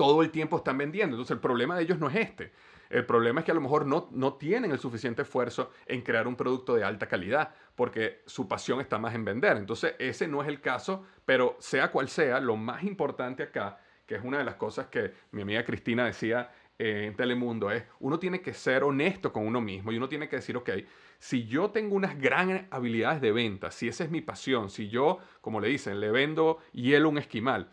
todo 0.00 0.22
el 0.22 0.30
tiempo 0.30 0.56
están 0.56 0.78
vendiendo. 0.78 1.14
Entonces 1.14 1.34
el 1.34 1.40
problema 1.40 1.76
de 1.76 1.82
ellos 1.82 1.98
no 1.98 2.08
es 2.08 2.16
este. 2.16 2.52
El 2.88 3.04
problema 3.04 3.40
es 3.40 3.44
que 3.44 3.52
a 3.52 3.54
lo 3.54 3.60
mejor 3.60 3.84
no, 3.84 4.08
no 4.12 4.32
tienen 4.32 4.72
el 4.72 4.78
suficiente 4.78 5.20
esfuerzo 5.20 5.72
en 5.84 6.00
crear 6.00 6.26
un 6.26 6.36
producto 6.36 6.74
de 6.74 6.82
alta 6.84 7.06
calidad 7.06 7.54
porque 7.74 8.22
su 8.24 8.48
pasión 8.48 8.80
está 8.80 8.98
más 8.98 9.14
en 9.14 9.26
vender. 9.26 9.58
Entonces, 9.58 9.96
ese 9.98 10.26
no 10.26 10.40
es 10.40 10.48
el 10.48 10.62
caso, 10.62 11.04
pero 11.26 11.54
sea 11.58 11.92
cual 11.92 12.08
sea, 12.08 12.40
lo 12.40 12.56
más 12.56 12.82
importante 12.82 13.42
acá, 13.42 13.78
que 14.06 14.14
es 14.14 14.24
una 14.24 14.38
de 14.38 14.44
las 14.44 14.54
cosas 14.54 14.86
que 14.86 15.12
mi 15.32 15.42
amiga 15.42 15.66
Cristina 15.66 16.06
decía 16.06 16.50
eh, 16.82 17.08
en 17.08 17.14
Telemundo, 17.14 17.70
es 17.70 17.84
uno 17.98 18.18
tiene 18.18 18.40
que 18.40 18.54
ser 18.54 18.84
honesto 18.84 19.34
con 19.34 19.46
uno 19.46 19.60
mismo 19.60 19.92
y 19.92 19.98
uno 19.98 20.08
tiene 20.08 20.30
que 20.30 20.36
decir, 20.36 20.56
ok, 20.56 20.70
si 21.18 21.44
yo 21.44 21.70
tengo 21.70 21.94
unas 21.94 22.18
grandes 22.18 22.62
habilidades 22.70 23.20
de 23.20 23.32
venta, 23.32 23.70
si 23.70 23.86
esa 23.86 24.04
es 24.04 24.10
mi 24.10 24.22
pasión, 24.22 24.70
si 24.70 24.88
yo, 24.88 25.18
como 25.42 25.60
le 25.60 25.68
dicen, 25.68 26.00
le 26.00 26.10
vendo 26.10 26.56
hielo 26.72 27.10
un 27.10 27.18
esquimal, 27.18 27.68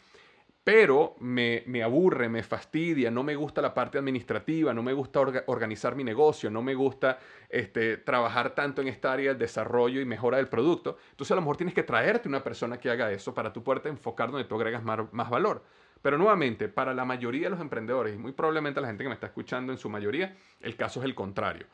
pero 0.68 1.16
me, 1.22 1.64
aburre, 1.82 2.28
me 2.28 2.44
fastidia, 2.44 3.10
no 3.10 3.24
me 3.24 3.38
gusta 3.38 3.62
la 3.62 3.74
parte 3.74 3.98
administrativa, 3.98 4.74
no 4.74 4.84
me 4.84 4.92
gusta 4.92 5.22
organizar 5.46 5.96
mi 5.96 6.04
negocio, 6.04 6.50
no 6.50 6.62
me 6.62 6.76
gusta 6.76 7.20
este, 7.48 7.96
trabajar 7.96 8.54
tanto 8.54 8.82
en 8.82 8.90
esta 8.90 9.14
área 9.14 9.34
de 9.34 9.40
desarrollo 9.40 10.02
y 10.02 10.06
mejora 10.06 10.36
del 10.36 10.50
producto. 10.50 10.98
Entonces 11.12 11.32
a 11.32 11.36
lo 11.36 11.42
mejor 11.42 11.56
tienes 11.56 11.74
que 11.74 11.84
traerte 11.84 12.28
una 12.28 12.44
persona 12.44 12.78
que 12.78 12.90
haga 12.90 13.10
eso 13.14 13.34
para 13.34 13.54
tu 13.54 13.64
poderte 13.64 13.88
enfocar 13.88 14.30
donde 14.30 14.44
tú 14.44 14.56
agregas 14.56 14.84
más, 14.84 15.30
valor. 15.30 15.64
Pero 16.02 16.18
nuevamente, 16.18 16.68
para 16.70 16.94
la 16.94 17.06
mayoría 17.06 17.46
de 17.46 17.50
los 17.52 17.62
emprendedores, 17.62 18.16
y 18.16 18.18
muy 18.18 18.32
probablemente 18.32 18.82
la 18.82 18.88
gente 18.88 19.04
que 19.04 19.10
me 19.10 19.16
está 19.16 19.28
escuchando 19.28 19.72
en 19.72 19.78
su 19.78 19.90
mayoría, 19.90 20.36
el 20.62 20.76
caso 20.76 21.00
es 21.00 21.06
el 21.06 21.16
contrario. 21.16 21.66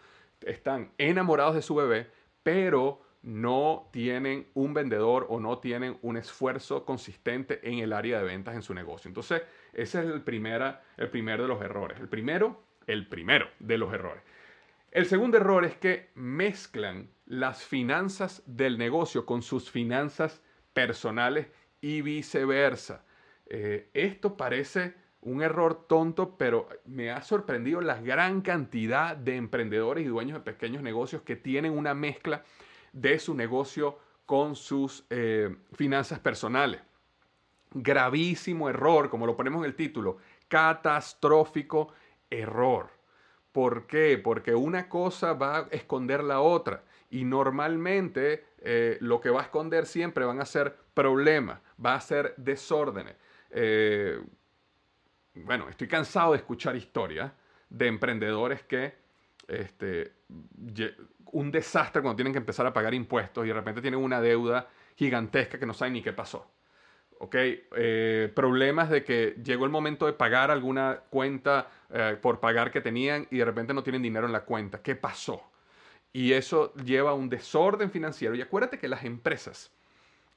Están 0.42 0.92
enamorados 0.98 1.56
de 1.56 1.62
su 1.62 1.76
bebé, 1.76 2.10
pero 2.44 3.02
no 3.24 3.90
tienen 3.92 4.48
un 4.54 4.74
vendedor 4.74 5.26
o 5.30 5.40
no 5.40 5.60
tienen 5.60 5.98
un 6.02 6.18
esfuerzo 6.18 6.86
consistente 6.86 7.62
en 7.64 7.80
el 7.80 7.94
área 7.94 8.20
de 8.20 8.26
ventas 8.26 8.54
en 8.54 8.62
su 8.62 8.74
negocio. 8.74 9.08
Entonces, 9.08 9.42
ese 9.72 10.00
es 10.00 10.06
el, 10.06 10.22
primera, 10.22 10.84
el 10.98 11.10
primero 11.10 11.44
de 11.44 11.50
los 11.50 11.62
errores. 11.62 12.00
El 12.00 12.10
primero, 12.10 12.62
el 12.86 13.08
primero 13.08 13.48
de 13.60 13.78
los 13.78 13.94
errores. 13.94 14.24
El 14.92 15.06
segundo 15.06 15.38
error 15.38 15.64
es 15.66 15.76
que 15.78 16.12
mezclan 16.16 17.10
las 17.26 17.64
finanzas 17.64 18.44
del 18.46 18.78
negocio 18.78 19.26
con 19.26 19.42
sus 19.42 19.72
finanzas 19.72 20.44
personales 20.74 21.48
y 21.82 22.02
viceversa. 22.02 23.06
Eh, 23.48 23.90
esto 23.94 24.38
parece 24.38 24.94
un 25.22 25.42
error 25.42 25.88
tonto, 25.88 26.38
pero 26.38 26.68
me 26.86 27.12
ha 27.12 27.22
sorprendido 27.22 27.82
la 27.82 28.02
gran 28.02 28.42
cantidad 28.42 29.16
de 29.16 29.36
emprendedores 29.36 30.06
y 30.06 30.10
dueños 30.10 30.40
de 30.40 30.52
pequeños 30.52 30.84
negocios 30.84 31.22
que 31.22 31.36
tienen 31.36 31.78
una 31.78 31.94
mezcla 31.94 32.44
de 32.92 33.20
su 33.20 33.34
negocio 33.34 33.98
con 34.26 34.56
sus 34.56 35.06
eh, 35.10 35.56
finanzas 35.74 36.20
personales. 36.20 36.82
Gravísimo 37.72 38.70
error, 38.70 39.10
como 39.10 39.26
lo 39.26 39.36
ponemos 39.36 39.60
en 39.60 39.66
el 39.66 39.76
título, 39.76 40.18
catastrófico 40.48 41.94
error. 42.30 42.90
¿Por 43.52 43.88
qué? 43.88 44.18
Porque 44.18 44.56
una 44.56 44.90
cosa 44.90 45.34
va 45.34 45.58
a 45.58 45.68
esconder 45.72 46.24
la 46.24 46.42
otra 46.42 46.84
y 47.10 47.24
normalmente 47.26 48.46
eh, 48.60 48.98
lo 49.02 49.22
que 49.22 49.30
va 49.30 49.42
a 49.42 49.44
esconder 49.44 49.86
siempre 49.86 50.26
van 50.26 50.42
a 50.42 50.46
ser 50.46 50.76
problemas, 50.94 51.60
va 51.84 51.96
a 51.96 52.02
ser 52.02 52.34
desórdenes. 52.38 53.16
Eh, 53.54 54.20
bueno, 55.36 55.70
estoy 55.70 55.88
cansado 55.88 56.32
de 56.32 56.38
escuchar 56.38 56.76
historias 56.76 57.32
de 57.70 57.88
emprendedores 57.88 58.64
que 58.64 58.94
este, 59.48 60.14
un 61.32 61.52
desastre 61.52 62.02
cuando 62.02 62.16
tienen 62.16 62.34
que 62.34 62.40
empezar 62.40 62.66
a 62.66 62.74
pagar 62.74 62.94
impuestos 62.94 63.46
y 63.46 63.48
de 63.48 63.54
repente 63.54 63.82
tienen 63.82 64.00
una 64.00 64.22
deuda 64.22 64.68
gigantesca 64.96 65.58
que 65.58 65.66
no 65.66 65.74
saben 65.74 65.94
ni 65.94 66.02
qué 66.02 66.14
pasó. 66.14 66.52
Eh, 67.32 68.32
problemas 68.36 68.90
de 68.90 69.04
que 69.04 69.36
llegó 69.44 69.66
el 69.66 69.72
momento 69.72 70.06
de 70.06 70.14
pagar 70.14 70.52
alguna 70.52 71.00
cuenta 71.10 71.70
eh, 71.90 72.18
por 72.22 72.40
pagar 72.40 72.72
que 72.72 72.82
tenían 72.82 73.28
y 73.32 73.38
de 73.38 73.46
repente 73.46 73.74
no 73.74 73.84
tienen 73.84 74.02
dinero 74.02 74.26
en 74.26 74.34
la 74.34 74.42
cuenta. 74.42 74.82
¿Qué 74.82 74.96
pasó? 74.96 75.42
Y 76.12 76.34
eso 76.34 76.74
lleva 76.76 77.12
a 77.12 77.14
un 77.14 77.30
desorden 77.30 77.92
financiero. 77.92 78.36
Y 78.36 78.42
acuérdate 78.42 78.78
que 78.78 78.88
las 78.88 79.04
empresas, 79.06 79.72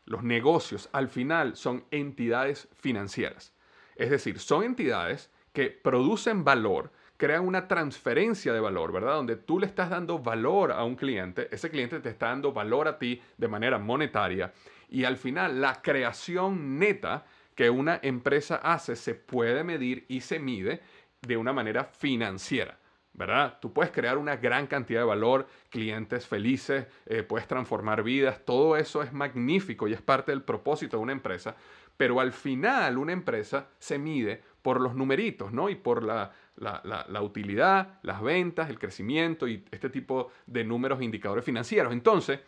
los 0.07 0.23
negocios, 0.23 0.89
al 0.93 1.09
final 1.09 1.57
son 1.57 1.85
entidades 1.91 2.69
financieras. 2.75 3.53
Es 3.97 4.11
decir, 4.11 4.39
son 4.39 4.63
entidades 4.63 5.31
que 5.53 5.71
producen 5.71 6.45
valor, 6.45 6.93
crean 7.17 7.47
una 7.47 7.67
transferencia 7.67 8.53
de 8.53 8.61
valor, 8.61 8.93
¿verdad? 8.93 9.15
Donde 9.15 9.37
tú 9.37 9.59
le 9.59 9.67
estás 9.67 9.91
dando 9.91 10.19
valor 10.19 10.73
a 10.73 10.85
un 10.85 10.97
cliente, 10.97 11.49
ese 11.51 11.71
cliente 11.71 12.01
te 12.01 12.11
está 12.11 12.27
dando 12.29 12.53
valor 12.53 12.89
a 12.89 12.99
ti 12.99 13.21
de 13.37 13.49
manera 13.49 13.79
monetaria 13.79 14.53
y 14.89 15.05
al 15.05 15.17
final 15.17 15.61
la 15.61 15.83
creación 15.83 16.79
neta 16.79 17.27
que 17.55 17.71
una 17.71 17.99
empresa 18.03 18.57
hace 18.57 18.97
se 18.97 19.15
puede 19.15 19.65
medir 19.65 20.05
y 20.09 20.21
se 20.21 20.39
mide 20.39 20.83
de 21.23 21.37
una 21.37 21.53
manera 21.53 21.85
financiera. 21.85 22.79
¿Verdad? 23.17 23.59
Tú 23.61 23.73
puedes 23.73 23.91
crear 23.91 24.19
una 24.19 24.37
gran 24.37 24.67
cantidad 24.67 25.01
de 25.01 25.07
valor, 25.07 25.47
clientes 25.71 26.27
felices, 26.27 26.87
eh, 27.07 27.23
puedes 27.23 27.49
transformar 27.49 28.03
vidas, 28.03 28.45
todo 28.45 28.77
eso 28.77 29.03
es 29.03 29.13
magnífico 29.13 29.89
y 29.89 29.95
es 29.95 30.03
parte 30.03 30.33
del 30.33 30.43
propósito 30.43 30.99
de 30.99 31.03
una 31.03 31.13
empresa, 31.13 31.57
pero 31.97 32.21
al 32.21 32.33
final 32.33 32.99
una 32.99 33.13
empresa 33.13 33.69
se 33.79 33.99
mide 33.99 34.43
por 34.61 34.81
los 34.81 34.95
numeritos, 34.95 35.51
¿no? 35.51 35.71
Y 35.71 35.77
por 35.77 36.03
la, 36.03 36.31
la, 36.57 37.23
utilidad, 37.23 37.99
las 38.03 38.21
ventas, 38.21 38.69
el 38.69 38.79
crecimiento 38.79 39.49
y 39.49 39.65
este 39.71 39.89
tipo 39.89 40.31
de 40.47 40.65
números 40.65 41.01
indicadores 41.01 41.45
financieros. 41.45 41.93
Entonces, 41.93 42.41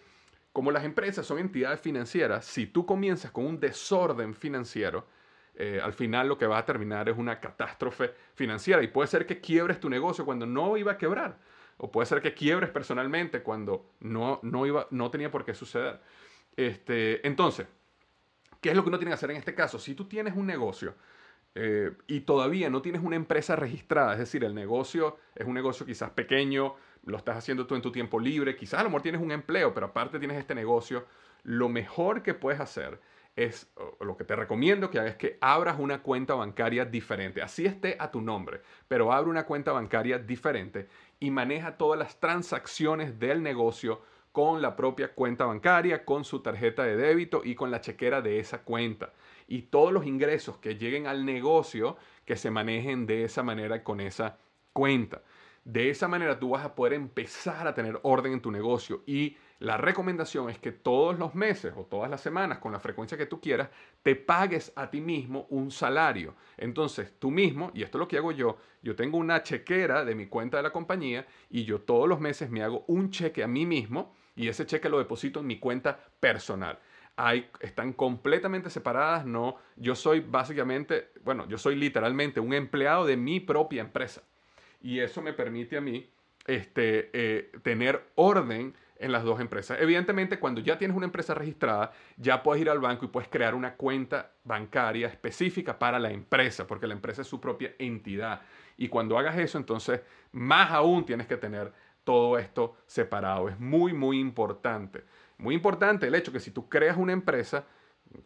como 0.52 0.70
las 0.70 0.84
empresas 0.84 1.24
son 1.24 1.38
entidades 1.38 1.80
financieras, 1.80 2.44
si 2.44 2.66
tú 2.66 2.84
comienzas 2.84 3.30
con 3.30 3.46
un 3.46 3.60
desorden 3.60 4.34
financiero, 4.34 5.06
eh, 5.60 5.80
al 5.82 5.92
final 5.92 6.28
lo 6.28 6.38
que 6.38 6.46
va 6.46 6.58
a 6.58 6.64
terminar 6.64 7.08
es 7.08 7.18
una 7.18 7.40
catástrofe 7.40 8.14
financiera 8.34 8.80
y 8.80 8.86
puede 8.86 9.08
ser 9.08 9.26
que 9.26 9.40
quiebres 9.40 9.80
tu 9.80 9.90
negocio 9.90 10.24
cuando 10.24 10.46
no 10.46 10.76
iba 10.76 10.92
a 10.92 10.96
quebrar 10.96 11.36
o 11.78 11.90
puede 11.90 12.06
ser 12.06 12.22
que 12.22 12.32
quiebres 12.32 12.70
personalmente 12.70 13.42
cuando 13.42 13.90
no, 13.98 14.38
no, 14.42 14.66
iba, 14.66 14.86
no 14.90 15.10
tenía 15.10 15.32
por 15.32 15.44
qué 15.44 15.54
suceder. 15.54 16.00
Este, 16.56 17.26
entonces, 17.26 17.66
¿qué 18.60 18.70
es 18.70 18.76
lo 18.76 18.84
que 18.84 18.88
uno 18.88 18.98
tiene 18.98 19.10
que 19.10 19.14
hacer 19.14 19.32
en 19.32 19.36
este 19.36 19.54
caso? 19.56 19.80
Si 19.80 19.96
tú 19.96 20.06
tienes 20.06 20.36
un 20.36 20.46
negocio 20.46 20.94
eh, 21.56 21.90
y 22.06 22.20
todavía 22.20 22.70
no 22.70 22.80
tienes 22.80 23.02
una 23.02 23.16
empresa 23.16 23.56
registrada, 23.56 24.12
es 24.12 24.20
decir, 24.20 24.44
el 24.44 24.54
negocio 24.54 25.18
es 25.34 25.44
un 25.44 25.54
negocio 25.54 25.84
quizás 25.84 26.10
pequeño, 26.10 26.76
lo 27.04 27.16
estás 27.16 27.36
haciendo 27.36 27.66
tú 27.66 27.74
en 27.74 27.82
tu 27.82 27.90
tiempo 27.90 28.20
libre, 28.20 28.54
quizás 28.54 28.78
a 28.78 28.82
lo 28.84 28.90
mejor 28.90 29.02
tienes 29.02 29.20
un 29.20 29.32
empleo, 29.32 29.74
pero 29.74 29.86
aparte 29.86 30.20
tienes 30.20 30.36
este 30.36 30.54
negocio, 30.54 31.04
lo 31.42 31.68
mejor 31.68 32.22
que 32.22 32.34
puedes 32.34 32.60
hacer 32.60 33.00
es, 33.38 33.70
lo 34.00 34.16
que 34.16 34.24
te 34.24 34.34
recomiendo 34.34 34.90
que 34.90 34.98
hagas 34.98 35.12
es 35.12 35.16
que 35.16 35.38
abras 35.40 35.78
una 35.78 36.02
cuenta 36.02 36.34
bancaria 36.34 36.84
diferente, 36.84 37.40
así 37.40 37.66
esté 37.66 37.96
a 38.00 38.10
tu 38.10 38.20
nombre, 38.20 38.62
pero 38.88 39.12
abre 39.12 39.30
una 39.30 39.46
cuenta 39.46 39.70
bancaria 39.70 40.18
diferente 40.18 40.88
y 41.20 41.30
maneja 41.30 41.76
todas 41.76 41.98
las 41.98 42.18
transacciones 42.18 43.18
del 43.20 43.42
negocio 43.42 44.02
con 44.32 44.60
la 44.60 44.74
propia 44.74 45.14
cuenta 45.14 45.46
bancaria, 45.46 46.04
con 46.04 46.24
su 46.24 46.40
tarjeta 46.40 46.82
de 46.82 46.96
débito 46.96 47.42
y 47.44 47.54
con 47.54 47.70
la 47.70 47.80
chequera 47.80 48.20
de 48.20 48.40
esa 48.40 48.62
cuenta. 48.62 49.12
Y 49.46 49.62
todos 49.62 49.92
los 49.92 50.04
ingresos 50.04 50.58
que 50.58 50.76
lleguen 50.76 51.06
al 51.06 51.24
negocio 51.24 51.96
que 52.24 52.36
se 52.36 52.50
manejen 52.50 53.06
de 53.06 53.24
esa 53.24 53.42
manera 53.42 53.82
con 53.84 54.00
esa 54.00 54.36
cuenta. 54.72 55.22
De 55.64 55.90
esa 55.90 56.08
manera 56.08 56.38
tú 56.38 56.50
vas 56.50 56.64
a 56.64 56.74
poder 56.74 56.94
empezar 56.94 57.66
a 57.66 57.74
tener 57.74 58.00
orden 58.02 58.32
en 58.32 58.40
tu 58.40 58.50
negocio 58.50 59.02
y 59.06 59.36
la 59.60 59.76
recomendación 59.76 60.50
es 60.50 60.58
que 60.58 60.70
todos 60.70 61.18
los 61.18 61.34
meses 61.34 61.72
o 61.76 61.84
todas 61.84 62.08
las 62.08 62.20
semanas, 62.20 62.58
con 62.58 62.70
la 62.70 62.78
frecuencia 62.78 63.18
que 63.18 63.26
tú 63.26 63.40
quieras, 63.40 63.70
te 64.02 64.14
pagues 64.14 64.72
a 64.76 64.88
ti 64.88 65.00
mismo 65.00 65.46
un 65.50 65.72
salario. 65.72 66.36
Entonces, 66.56 67.14
tú 67.18 67.32
mismo, 67.32 67.72
y 67.74 67.82
esto 67.82 67.98
es 67.98 68.00
lo 68.00 68.08
que 68.08 68.18
hago 68.18 68.30
yo, 68.30 68.58
yo 68.82 68.94
tengo 68.94 69.18
una 69.18 69.42
chequera 69.42 70.04
de 70.04 70.14
mi 70.14 70.26
cuenta 70.26 70.58
de 70.58 70.62
la 70.62 70.70
compañía 70.70 71.26
y 71.50 71.64
yo 71.64 71.80
todos 71.80 72.08
los 72.08 72.20
meses 72.20 72.50
me 72.50 72.62
hago 72.62 72.84
un 72.86 73.10
cheque 73.10 73.42
a 73.42 73.48
mí 73.48 73.66
mismo 73.66 74.14
y 74.36 74.46
ese 74.46 74.64
cheque 74.64 74.88
lo 74.88 74.98
deposito 74.98 75.40
en 75.40 75.48
mi 75.48 75.58
cuenta 75.58 75.98
personal. 76.20 76.78
Hay, 77.16 77.50
están 77.58 77.94
completamente 77.94 78.70
separadas, 78.70 79.26
no, 79.26 79.56
yo 79.74 79.96
soy 79.96 80.20
básicamente, 80.20 81.08
bueno, 81.24 81.48
yo 81.48 81.58
soy 81.58 81.74
literalmente 81.74 82.38
un 82.38 82.54
empleado 82.54 83.04
de 83.04 83.16
mi 83.16 83.40
propia 83.40 83.80
empresa 83.80 84.22
y 84.80 85.00
eso 85.00 85.20
me 85.20 85.32
permite 85.32 85.76
a 85.76 85.80
mí 85.80 86.08
este, 86.46 87.10
eh, 87.12 87.50
tener 87.62 88.04
orden 88.14 88.74
en 88.98 89.12
las 89.12 89.24
dos 89.24 89.40
empresas. 89.40 89.78
Evidentemente, 89.80 90.38
cuando 90.38 90.60
ya 90.60 90.78
tienes 90.78 90.96
una 90.96 91.06
empresa 91.06 91.34
registrada, 91.34 91.92
ya 92.16 92.42
puedes 92.42 92.62
ir 92.62 92.70
al 92.70 92.80
banco 92.80 93.04
y 93.04 93.08
puedes 93.08 93.28
crear 93.28 93.54
una 93.54 93.74
cuenta 93.74 94.32
bancaria 94.44 95.08
específica 95.08 95.78
para 95.78 95.98
la 95.98 96.10
empresa, 96.10 96.66
porque 96.66 96.86
la 96.86 96.94
empresa 96.94 97.22
es 97.22 97.28
su 97.28 97.40
propia 97.40 97.74
entidad. 97.78 98.42
Y 98.76 98.88
cuando 98.88 99.18
hagas 99.18 99.38
eso, 99.38 99.58
entonces, 99.58 100.00
más 100.32 100.70
aún 100.70 101.04
tienes 101.04 101.26
que 101.26 101.36
tener 101.36 101.72
todo 102.04 102.38
esto 102.38 102.76
separado. 102.86 103.48
Es 103.48 103.58
muy, 103.60 103.92
muy 103.92 104.18
importante. 104.18 105.04
Muy 105.36 105.54
importante 105.54 106.06
el 106.06 106.14
hecho 106.14 106.32
que 106.32 106.40
si 106.40 106.50
tú 106.50 106.68
creas 106.68 106.96
una 106.96 107.12
empresa, 107.12 107.66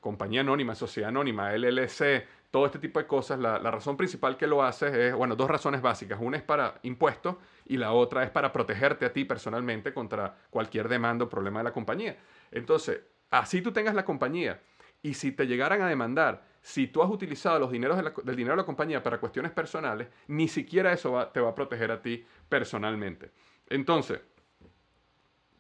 compañía 0.01 0.41
anónima, 0.41 0.75
sociedad 0.75 1.09
anónima, 1.09 1.53
LLC, 1.53 2.25
todo 2.53 2.67
este 2.67 2.79
tipo 2.79 3.01
de 3.01 3.07
cosas, 3.07 3.41
la, 3.41 3.59
razón 3.59 3.97
principal 3.97 4.37
que 4.37 4.47
lo 4.47 4.63
haces 4.63 4.93
es, 4.95 5.15
bueno, 5.15 5.35
dos 5.35 5.49
razones 5.49 5.81
básicas. 5.81 6.19
Una 6.21 6.37
es 6.37 6.43
para 6.43 6.79
impuestos 6.83 7.37
y 7.65 7.79
la 7.79 7.93
otra 7.93 8.25
es 8.25 8.31
para 8.31 8.53
protegerte 8.53 9.07
a 9.07 9.13
ti 9.13 9.25
personalmente 9.25 9.95
contra 9.95 10.37
cualquier 10.51 10.87
demanda 10.87 11.25
o 11.25 11.31
problema 11.31 11.61
de 11.61 11.65
la 11.65 11.73
compañía. 11.73 12.19
Entonces, 12.51 13.01
así 13.31 13.63
tú 13.63 13.73
tengas 13.73 13.95
la 13.95 14.05
compañía 14.05 14.61
y 15.01 15.15
si 15.15 15.33
te 15.33 15.47
llegaran 15.47 15.81
a 15.81 15.89
demandar, 15.89 16.45
si 16.61 16.89
tú 16.89 17.03
has 17.03 17.11
utilizado 17.11 17.59
los 17.59 17.73
dineros 17.73 17.97
del 18.23 18.37
dinero 18.37 18.55
de 18.55 18.63
la 18.63 18.67
compañía 18.67 19.03
para 19.03 19.19
cuestiones 19.19 19.51
personales, 19.51 20.09
ni 20.27 20.47
siquiera 20.47 20.93
eso 20.93 21.27
te 21.29 21.41
va 21.41 21.49
a 21.49 21.55
proteger 21.55 21.91
a 21.91 22.03
ti 22.03 22.23
personalmente. 22.51 23.31
Entonces, 23.71 24.21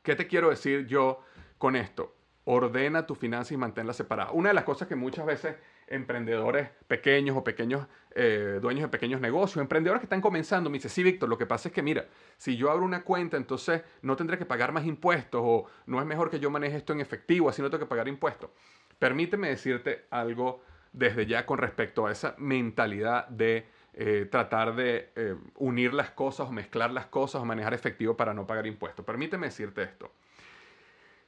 ¿qué 0.02 0.14
te 0.14 0.26
quiero 0.26 0.50
decir 0.50 0.86
yo 0.86 1.24
con 1.56 1.74
esto? 1.74 2.14
Ordena 2.44 3.06
tu 3.06 3.14
finanza 3.14 3.54
y 3.54 3.56
manténla 3.56 3.94
separada. 3.94 4.32
Una 4.32 4.50
de 4.50 4.54
las 4.54 4.64
cosas 4.64 4.88
que 4.88 4.94
muchas 4.94 5.24
veces 5.24 5.56
emprendedores 5.92 6.70
pequeños 6.88 7.36
o 7.36 7.44
pequeños 7.44 7.86
eh, 8.14 8.58
dueños 8.60 8.82
de 8.82 8.88
pequeños 8.88 9.20
negocios, 9.20 9.62
emprendedores 9.62 10.00
que 10.00 10.06
están 10.06 10.20
comenzando, 10.20 10.68
me 10.68 10.78
dice, 10.78 10.88
sí, 10.88 11.02
Víctor, 11.02 11.28
lo 11.28 11.38
que 11.38 11.46
pasa 11.46 11.68
es 11.68 11.74
que, 11.74 11.82
mira, 11.82 12.06
si 12.36 12.56
yo 12.56 12.70
abro 12.70 12.84
una 12.84 13.04
cuenta, 13.04 13.36
entonces 13.36 13.82
no 14.02 14.16
tendré 14.16 14.36
que 14.38 14.44
pagar 14.44 14.72
más 14.72 14.84
impuestos 14.84 15.40
o 15.44 15.66
no 15.86 16.00
es 16.00 16.06
mejor 16.06 16.30
que 16.30 16.40
yo 16.40 16.50
maneje 16.50 16.76
esto 16.76 16.92
en 16.92 17.00
efectivo, 17.00 17.48
así 17.48 17.62
no 17.62 17.70
tengo 17.70 17.84
que 17.84 17.88
pagar 17.88 18.08
impuestos. 18.08 18.50
Permíteme 18.98 19.48
decirte 19.48 20.06
algo 20.10 20.62
desde 20.92 21.26
ya 21.26 21.46
con 21.46 21.58
respecto 21.58 22.06
a 22.06 22.12
esa 22.12 22.34
mentalidad 22.38 23.28
de 23.28 23.66
eh, 23.94 24.26
tratar 24.30 24.74
de 24.74 25.10
eh, 25.16 25.36
unir 25.56 25.94
las 25.94 26.10
cosas 26.10 26.48
o 26.48 26.52
mezclar 26.52 26.90
las 26.90 27.06
cosas 27.06 27.42
o 27.42 27.44
manejar 27.44 27.74
efectivo 27.74 28.16
para 28.16 28.34
no 28.34 28.46
pagar 28.46 28.66
impuestos. 28.66 29.04
Permíteme 29.04 29.46
decirte 29.46 29.82
esto. 29.82 30.12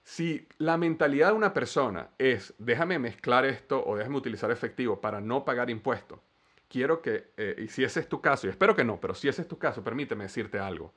Si 0.04 0.46
la 0.58 0.76
mentalidad 0.76 1.28
de 1.28 1.32
una 1.32 1.54
persona 1.54 2.10
es 2.18 2.52
déjame 2.58 2.98
mezclar 2.98 3.46
esto 3.46 3.82
o 3.84 3.96
déjame 3.96 4.18
utilizar 4.18 4.50
efectivo 4.50 5.00
para 5.00 5.20
no 5.20 5.46
pagar 5.46 5.70
impuestos, 5.70 6.20
quiero 6.68 7.00
que, 7.00 7.32
eh, 7.38 7.56
y 7.58 7.68
si 7.68 7.84
ese 7.84 8.00
es 8.00 8.08
tu 8.08 8.20
caso, 8.20 8.46
y 8.46 8.50
espero 8.50 8.76
que 8.76 8.84
no, 8.84 9.00
pero 9.00 9.14
si 9.14 9.28
ese 9.28 9.42
es 9.42 9.48
tu 9.48 9.58
caso, 9.58 9.82
permíteme 9.82 10.24
decirte 10.24 10.58
algo. 10.58 10.92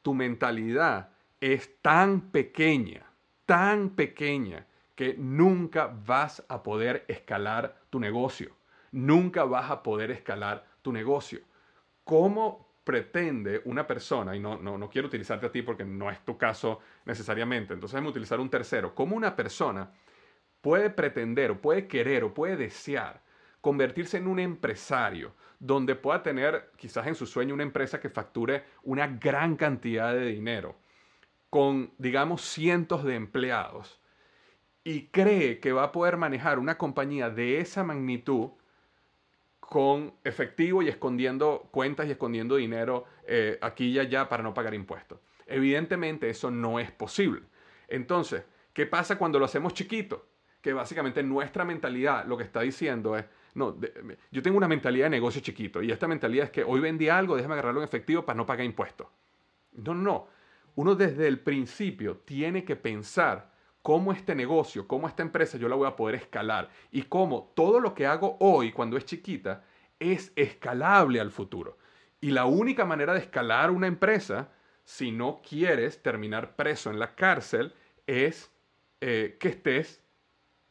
Tu 0.00 0.14
mentalidad 0.14 1.10
es 1.40 1.80
tan 1.82 2.30
pequeña, 2.30 3.04
tan 3.44 3.90
pequeña, 3.90 4.66
que 4.94 5.14
nunca 5.18 5.86
vas 6.06 6.42
a 6.48 6.62
poder 6.62 7.04
escalar 7.06 7.78
tu 7.90 8.00
negocio. 8.00 8.56
Nunca 8.90 9.44
vas 9.44 9.70
a 9.70 9.82
poder 9.82 10.10
escalar 10.10 10.66
tu 10.82 10.92
negocio. 10.92 11.40
¿Cómo 12.02 12.67
pretende 12.88 13.60
una 13.66 13.86
persona, 13.86 14.34
y 14.34 14.40
no, 14.40 14.56
no, 14.56 14.78
no 14.78 14.88
quiero 14.88 15.08
utilizarte 15.08 15.44
a 15.44 15.52
ti 15.52 15.60
porque 15.60 15.84
no 15.84 16.10
es 16.10 16.24
tu 16.24 16.38
caso 16.38 16.80
necesariamente, 17.04 17.74
entonces 17.74 17.92
déjame 17.92 18.08
utilizar 18.08 18.40
un 18.40 18.48
tercero, 18.48 18.94
cómo 18.94 19.14
una 19.14 19.36
persona 19.36 19.92
puede 20.62 20.88
pretender 20.88 21.50
o 21.50 21.60
puede 21.60 21.86
querer 21.86 22.24
o 22.24 22.32
puede 22.32 22.56
desear 22.56 23.20
convertirse 23.60 24.16
en 24.16 24.26
un 24.26 24.38
empresario 24.38 25.34
donde 25.58 25.96
pueda 25.96 26.22
tener 26.22 26.70
quizás 26.78 27.06
en 27.06 27.14
su 27.14 27.26
sueño 27.26 27.52
una 27.52 27.62
empresa 27.62 28.00
que 28.00 28.08
facture 28.08 28.64
una 28.84 29.06
gran 29.06 29.56
cantidad 29.56 30.14
de 30.14 30.24
dinero 30.24 30.74
con, 31.50 31.92
digamos, 31.98 32.40
cientos 32.40 33.04
de 33.04 33.16
empleados 33.16 34.00
y 34.82 35.08
cree 35.08 35.60
que 35.60 35.72
va 35.72 35.82
a 35.82 35.92
poder 35.92 36.16
manejar 36.16 36.58
una 36.58 36.78
compañía 36.78 37.28
de 37.28 37.60
esa 37.60 37.84
magnitud 37.84 38.52
con 39.68 40.14
efectivo 40.24 40.82
y 40.82 40.88
escondiendo 40.88 41.68
cuentas 41.70 42.06
y 42.06 42.12
escondiendo 42.12 42.56
dinero 42.56 43.04
eh, 43.26 43.58
aquí 43.60 43.88
y 43.88 43.98
allá 43.98 44.26
para 44.26 44.42
no 44.42 44.54
pagar 44.54 44.72
impuestos. 44.72 45.18
Evidentemente 45.46 46.30
eso 46.30 46.50
no 46.50 46.80
es 46.80 46.90
posible. 46.90 47.42
Entonces, 47.86 48.44
¿qué 48.72 48.86
pasa 48.86 49.18
cuando 49.18 49.38
lo 49.38 49.44
hacemos 49.44 49.74
chiquito? 49.74 50.26
Que 50.62 50.72
básicamente 50.72 51.22
nuestra 51.22 51.66
mentalidad 51.66 52.24
lo 52.24 52.38
que 52.38 52.44
está 52.44 52.62
diciendo 52.62 53.14
es, 53.18 53.26
no, 53.54 53.76
yo 54.30 54.42
tengo 54.42 54.56
una 54.56 54.68
mentalidad 54.68 55.06
de 55.06 55.10
negocio 55.10 55.42
chiquito 55.42 55.82
y 55.82 55.90
esta 55.90 56.08
mentalidad 56.08 56.46
es 56.46 56.50
que 56.50 56.64
hoy 56.64 56.80
vendí 56.80 57.10
algo, 57.10 57.36
déjame 57.36 57.52
agarrarlo 57.52 57.80
en 57.80 57.84
efectivo 57.84 58.24
para 58.24 58.38
no 58.38 58.46
pagar 58.46 58.64
impuestos. 58.64 59.06
No, 59.72 59.92
no, 59.92 60.02
no. 60.02 60.28
Uno 60.76 60.94
desde 60.94 61.26
el 61.28 61.40
principio 61.40 62.22
tiene 62.24 62.64
que 62.64 62.76
pensar 62.76 63.52
cómo 63.88 64.12
este 64.12 64.34
negocio, 64.34 64.86
cómo 64.86 65.08
esta 65.08 65.22
empresa 65.22 65.56
yo 65.56 65.66
la 65.66 65.74
voy 65.74 65.88
a 65.88 65.96
poder 65.96 66.16
escalar 66.16 66.68
y 66.92 67.04
cómo 67.04 67.54
todo 67.54 67.80
lo 67.80 67.94
que 67.94 68.04
hago 68.04 68.36
hoy 68.38 68.70
cuando 68.70 68.98
es 68.98 69.06
chiquita 69.06 69.64
es 69.98 70.30
escalable 70.36 71.20
al 71.20 71.30
futuro. 71.30 71.78
Y 72.20 72.32
la 72.32 72.44
única 72.44 72.84
manera 72.84 73.14
de 73.14 73.20
escalar 73.20 73.70
una 73.70 73.86
empresa, 73.86 74.50
si 74.84 75.10
no 75.10 75.40
quieres 75.40 76.02
terminar 76.02 76.54
preso 76.54 76.90
en 76.90 76.98
la 76.98 77.14
cárcel, 77.14 77.72
es 78.06 78.52
eh, 79.00 79.38
que 79.40 79.48
estés 79.48 80.02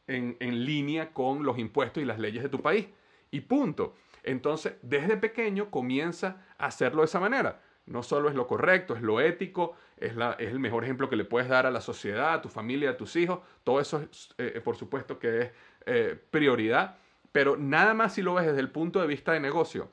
en, 0.06 0.36
en 0.38 0.64
línea 0.64 1.12
con 1.12 1.42
los 1.42 1.58
impuestos 1.58 2.00
y 2.00 2.06
las 2.06 2.20
leyes 2.20 2.44
de 2.44 2.48
tu 2.48 2.62
país. 2.62 2.86
Y 3.32 3.40
punto. 3.40 3.96
Entonces, 4.22 4.74
desde 4.82 5.16
pequeño 5.16 5.72
comienza 5.72 6.46
a 6.56 6.66
hacerlo 6.66 7.02
de 7.02 7.06
esa 7.06 7.18
manera. 7.18 7.60
No 7.88 8.02
solo 8.02 8.28
es 8.28 8.34
lo 8.34 8.46
correcto, 8.46 8.94
es 8.94 9.02
lo 9.02 9.20
ético, 9.20 9.74
es, 9.96 10.12
el 10.38 10.60
mejor 10.60 10.84
ejemplo 10.84 11.08
que 11.08 11.16
le 11.16 11.24
puedes 11.24 11.48
dar 11.48 11.64
a 11.64 11.70
la 11.70 11.80
sociedad, 11.80 12.34
a 12.34 12.42
tu 12.42 12.50
familia, 12.50 12.90
a 12.90 12.96
tus 12.96 13.16
hijos. 13.16 13.40
Todo 13.64 13.80
eso, 13.80 14.02
es, 14.02 14.34
eh, 14.36 14.60
por 14.62 14.76
supuesto, 14.76 15.18
que 15.18 15.40
es 15.40 15.50
eh, 15.86 16.18
prioridad. 16.30 16.98
Pero 17.32 17.56
nada 17.56 17.94
más 17.94 18.14
si 18.14 18.22
lo 18.22 18.34
ves 18.34 18.46
desde 18.46 18.60
el 18.60 18.70
punto 18.70 19.00
de 19.00 19.06
vista 19.06 19.32
de 19.32 19.40
negocio, 19.40 19.90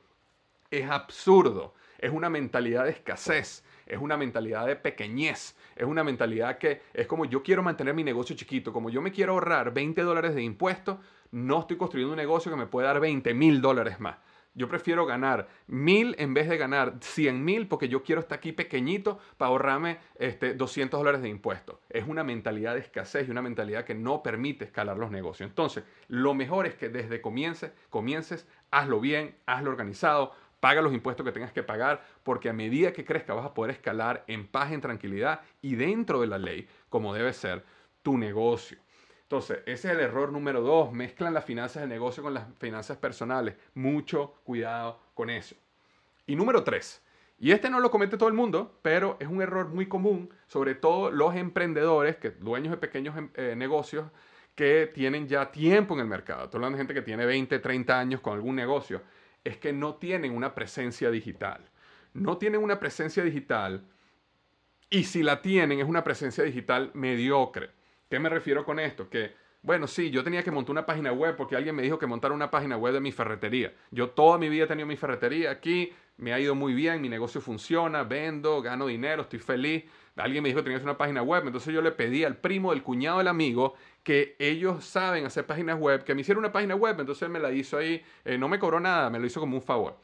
es 0.69 0.89
absurdo. 0.89 1.73
Es 1.97 2.12
una 2.12 2.29
mentalidad 2.29 2.84
de 2.84 2.91
escasez, 2.91 3.63
es 3.86 3.99
una 3.99 4.17
mentalidad 4.17 4.67
de 4.67 4.75
pequeñez, 4.75 5.55
es 5.75 5.86
una 5.86 6.03
mentalidad 6.03 6.58
que 6.58 6.81
es 6.93 7.08
como 7.08 7.23
yo 7.23 7.41
quiero 7.43 7.63
mantener 7.63 7.93
mi 7.93 8.03
negocio 8.03 8.36
chiquito, 8.36 8.73
como 8.73 8.89
yo 8.89 9.01
me 9.01 9.12
quiero 9.12 9.34
ahorrar 9.34 9.73
20 9.73 10.01
dólares 10.01 10.36
de 10.36 10.43
impuestos, 10.43 10.97
no 11.31 11.62
estoy 11.62 11.77
construyendo 11.77 12.12
un 12.12 12.17
negocio 12.17 12.51
que 12.51 12.58
me 12.58 12.67
puede 12.67 12.88
dar 12.88 12.99
20 12.99 13.34
mil 13.34 13.62
dólares 13.62 13.99
más. 13.99 14.17
Yo 14.58 14.70
prefiero 14.70 15.06
ganar 15.06 15.50
mil 15.68 16.15
en 16.18 16.34
vez 16.34 16.48
de 16.48 16.58
ganar 16.58 16.96
cien 17.02 17.44
mil 17.44 17.68
porque 17.68 17.89
yo 17.89 18.04
quiero 18.04 18.22
estar 18.22 18.38
aquí 18.38 18.54
pequeñito 18.54 19.20
para 19.38 19.50
ahorrarme 19.50 19.98
este, 20.18 20.54
200 20.54 20.98
dólares 20.98 21.22
de 21.22 21.28
impuestos. 21.28 21.78
Es 21.89 22.08
una 22.08 22.24
mentalidad 22.24 22.74
de 22.74 22.80
escasez 22.80 23.28
y 23.28 23.32
una 23.32 23.41
mentalidad 23.41 23.84
que 23.84 23.96
no 23.96 24.24
permite 24.24 24.63
escalar 24.63 24.98
los 24.98 25.12
negocios. 25.12 25.50
Entonces, 25.50 25.84
lo 26.08 26.34
mejor 26.34 26.68
es 26.68 26.76
que 26.76 26.88
desde 26.88 27.20
comiences, 27.20 27.74
comiences, 27.89 28.48
hazlo 28.72 29.02
bien, 29.02 29.36
hazlo 29.46 29.72
organizado, 29.72 30.32
paga 30.62 30.82
los 30.82 30.94
impuestos 30.94 31.26
que 31.26 31.34
tengas 31.34 31.52
que 31.52 31.62
pagar, 31.62 32.06
porque 32.24 32.48
a 32.48 32.54
medida 32.54 32.94
que 32.94 33.04
crezca 33.04 33.34
vas 33.34 33.46
a 33.46 33.54
poder 33.54 33.72
escalar 33.72 34.24
en 34.28 34.48
paz, 34.48 34.72
en 34.72 34.80
tranquilidad 34.80 35.41
y 35.62 35.76
dentro 35.76 36.22
de 36.22 36.28
la 36.28 36.38
ley, 36.38 36.68
como 36.88 37.13
debe 37.13 37.34
ser 37.34 37.65
tu 38.02 38.18
negocio. 38.18 38.78
Entonces, 39.36 39.63
ese 39.65 39.89
es 39.89 39.95
el 39.95 40.00
error 40.00 40.32
número 40.32 40.62
dos. 40.62 40.93
Mezclan 40.93 41.34
las 41.34 41.43
finanzas 41.43 41.82
del 41.82 41.89
negocio 41.89 42.24
con 42.24 42.34
las 42.34 42.45
finanzas 42.58 42.95
personales. 42.95 43.56
Mucho 43.74 44.36
cuidado 44.45 44.98
con 45.13 45.30
eso. 45.30 45.58
Y 46.26 46.38
número 46.38 46.63
tres. 46.63 47.02
Y 47.38 47.52
este 47.52 47.69
no 47.69 47.82
lo 47.82 47.91
comete 47.91 48.15
todo 48.15 48.30
el 48.30 48.34
mundo, 48.34 48.80
pero 48.82 49.17
es 49.19 49.28
un 49.28 49.41
error 49.41 49.67
muy 49.67 49.88
común, 49.88 50.30
sobre 50.48 50.74
todo 50.74 51.12
los 51.12 51.36
emprendedores, 51.36 52.15
que, 52.15 52.30
dueños 52.30 52.71
de 52.71 52.78
pequeños 52.78 53.17
em, 53.17 53.30
eh, 53.36 53.56
negocios 53.58 54.10
que 54.56 54.89
tienen 54.93 55.28
ya 55.28 55.52
tiempo 55.52 55.95
en 55.95 56.00
el 56.00 56.08
mercado. 56.08 56.45
Estoy 56.45 56.60
hablando 56.60 56.78
de 56.78 56.84
gente 56.86 56.93
que 56.93 57.02
tiene 57.02 57.26
20, 57.26 57.60
30 57.60 58.00
años 58.00 58.21
con 58.21 58.36
algún 58.36 58.56
negocio. 58.56 59.02
Es 59.43 59.58
que 59.58 59.74
no 59.74 59.95
tienen 59.95 60.34
una 60.34 60.56
presencia 60.56 61.12
digital. 61.12 61.60
No 62.13 62.38
tienen 62.38 62.63
una 62.63 62.80
presencia 62.80 63.21
digital 63.21 63.86
y 64.89 65.04
si 65.04 65.24
la 65.24 65.41
tienen 65.41 65.82
es 65.82 65.88
una 65.89 66.06
presencia 66.06 66.45
digital 66.45 66.91
mediocre. 66.93 67.71
¿Qué 68.15 68.19
me 68.19 68.30
refiero 68.30 68.63
con 68.63 68.80
esto? 68.80 69.10
Que, 69.10 69.34
bueno, 69.62 69.88
sí, 69.88 70.10
yo 70.10 70.23
tenía 70.23 70.41
que 70.41 70.49
montar 70.49 70.71
una 70.71 70.86
página 70.86 71.12
web 71.12 71.36
porque 71.36 71.58
alguien 71.58 71.75
me 71.75 71.82
dijo 71.82 71.99
que 71.99 72.08
montara 72.08 72.34
una 72.34 72.49
página 72.49 72.78
web 72.78 72.93
de 72.93 73.01
mi 73.01 73.12
ferretería. 73.12 73.73
Yo 73.91 74.12
toda 74.12 74.38
mi 74.38 74.47
vida 74.47 74.63
he 74.63 74.67
tenido 74.67 74.88
mi 74.88 74.95
ferretería 74.95 75.51
aquí, 75.51 75.91
me 76.15 76.32
ha 76.32 76.39
ido 76.39 76.56
muy 76.56 76.73
bien, 76.73 77.01
mi 77.01 77.10
negocio 77.10 77.41
funciona, 77.41 78.04
vendo, 78.04 78.62
gano 78.62 78.88
dinero, 78.88 79.23
estoy 79.23 79.39
feliz. 79.39 79.84
Alguien 80.15 80.43
me 80.43 80.47
dijo 80.47 80.60
que 80.60 80.69
tenía 80.69 80.82
una 80.82 80.97
página 80.97 81.23
web, 81.23 81.43
entonces 81.45 81.73
yo 81.73 81.82
le 81.82 81.91
pedí 81.91 82.23
al 82.23 82.38
primo 82.38 82.71
del 82.71 82.84
cuñado 82.84 83.17
del 83.17 83.28
amigo 83.28 83.73
que 84.01 84.38
ellos 84.39 84.86
saben 84.86 85.25
hacer 85.25 85.45
páginas 85.45 85.78
web, 85.78 86.06
que 86.06 86.15
me 86.15 86.21
hiciera 86.21 86.39
una 86.39 86.54
página 86.54 86.75
web, 86.75 86.97
entonces 86.97 87.23
él 87.23 87.32
me 87.32 87.39
la 87.39 87.51
hizo 87.51 87.78
ahí, 87.78 88.01
eh, 88.23 88.38
no 88.38 88.47
me 88.47 88.60
cobró 88.60 88.80
nada, 88.80 89.10
me 89.10 89.19
lo 89.19 89.25
hizo 89.25 89.41
como 89.41 89.58
un 89.58 89.62
favor. 89.62 89.99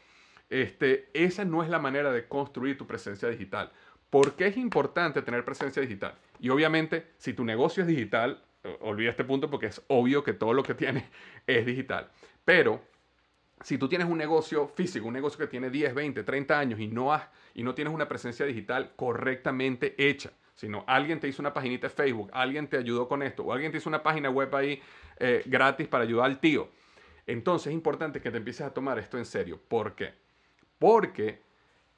Este, 0.52 1.10
esa 1.14 1.46
no 1.46 1.64
es 1.64 1.70
la 1.70 1.80
manera 1.80 2.12
de 2.12 2.28
construir 2.28 2.78
tu 2.78 2.86
presencia 2.86 3.30
digital. 3.30 3.72
¿Por 4.12 4.36
qué 4.36 4.48
es 4.48 4.58
importante 4.58 5.22
tener 5.22 5.44
presencia 5.46 5.82
digital? 5.82 6.14
Y 6.40 6.50
obviamente, 6.50 7.08
si 7.18 7.34
tu 7.34 7.46
negocio 7.46 7.82
es 7.82 7.88
digital, 7.88 8.44
olvida 8.82 9.10
este 9.10 9.24
punto 9.24 9.50
porque 9.50 9.68
es 9.68 9.82
obvio 9.88 10.22
que 10.22 10.34
todo 10.34 10.54
lo 10.54 10.64
que 10.64 10.76
tienes 10.76 11.06
es 11.48 11.66
digital. 11.66 12.12
Pero 12.44 12.82
si 13.62 13.78
tú 13.78 13.88
tienes 13.88 14.10
un 14.10 14.18
negocio 14.18 14.68
físico, 14.68 15.08
un 15.08 15.14
negocio 15.14 15.40
que 15.40 15.48
tiene 15.48 15.70
10, 15.70 15.94
20, 15.94 16.24
30 16.24 16.60
años 16.60 16.80
y 16.82 16.88
no, 16.88 17.14
has, 17.14 17.24
y 17.54 17.64
no 17.64 17.74
tienes 17.74 17.94
una 17.94 18.10
presencia 18.10 18.46
digital 18.46 18.92
correctamente 18.98 19.96
hecha, 19.98 20.32
sino 20.56 20.84
alguien 20.88 21.22
te 21.22 21.30
hizo 21.30 21.42
una 21.42 21.54
paginita 21.54 21.88
de 21.88 21.94
Facebook, 21.94 22.30
alguien 22.34 22.68
te 22.68 22.78
ayudó 22.78 23.08
con 23.08 23.24
esto, 23.24 23.44
o 23.44 23.54
alguien 23.54 23.72
te 23.72 23.78
hizo 23.78 23.88
una 23.88 24.04
página 24.04 24.30
web 24.30 24.54
ahí 24.54 24.82
eh, 25.20 25.42
gratis 25.46 25.88
para 25.88 26.04
ayudar 26.04 26.26
al 26.26 26.40
tío, 26.42 26.70
entonces 27.28 27.68
es 27.68 27.74
importante 27.74 28.20
que 28.20 28.30
te 28.30 28.38
empieces 28.38 28.68
a 28.68 28.74
tomar 28.74 29.00
esto 29.00 29.18
en 29.18 29.26
serio. 29.26 29.58
¿Por 29.70 29.96
qué? 29.96 30.14
Porque 30.80 31.40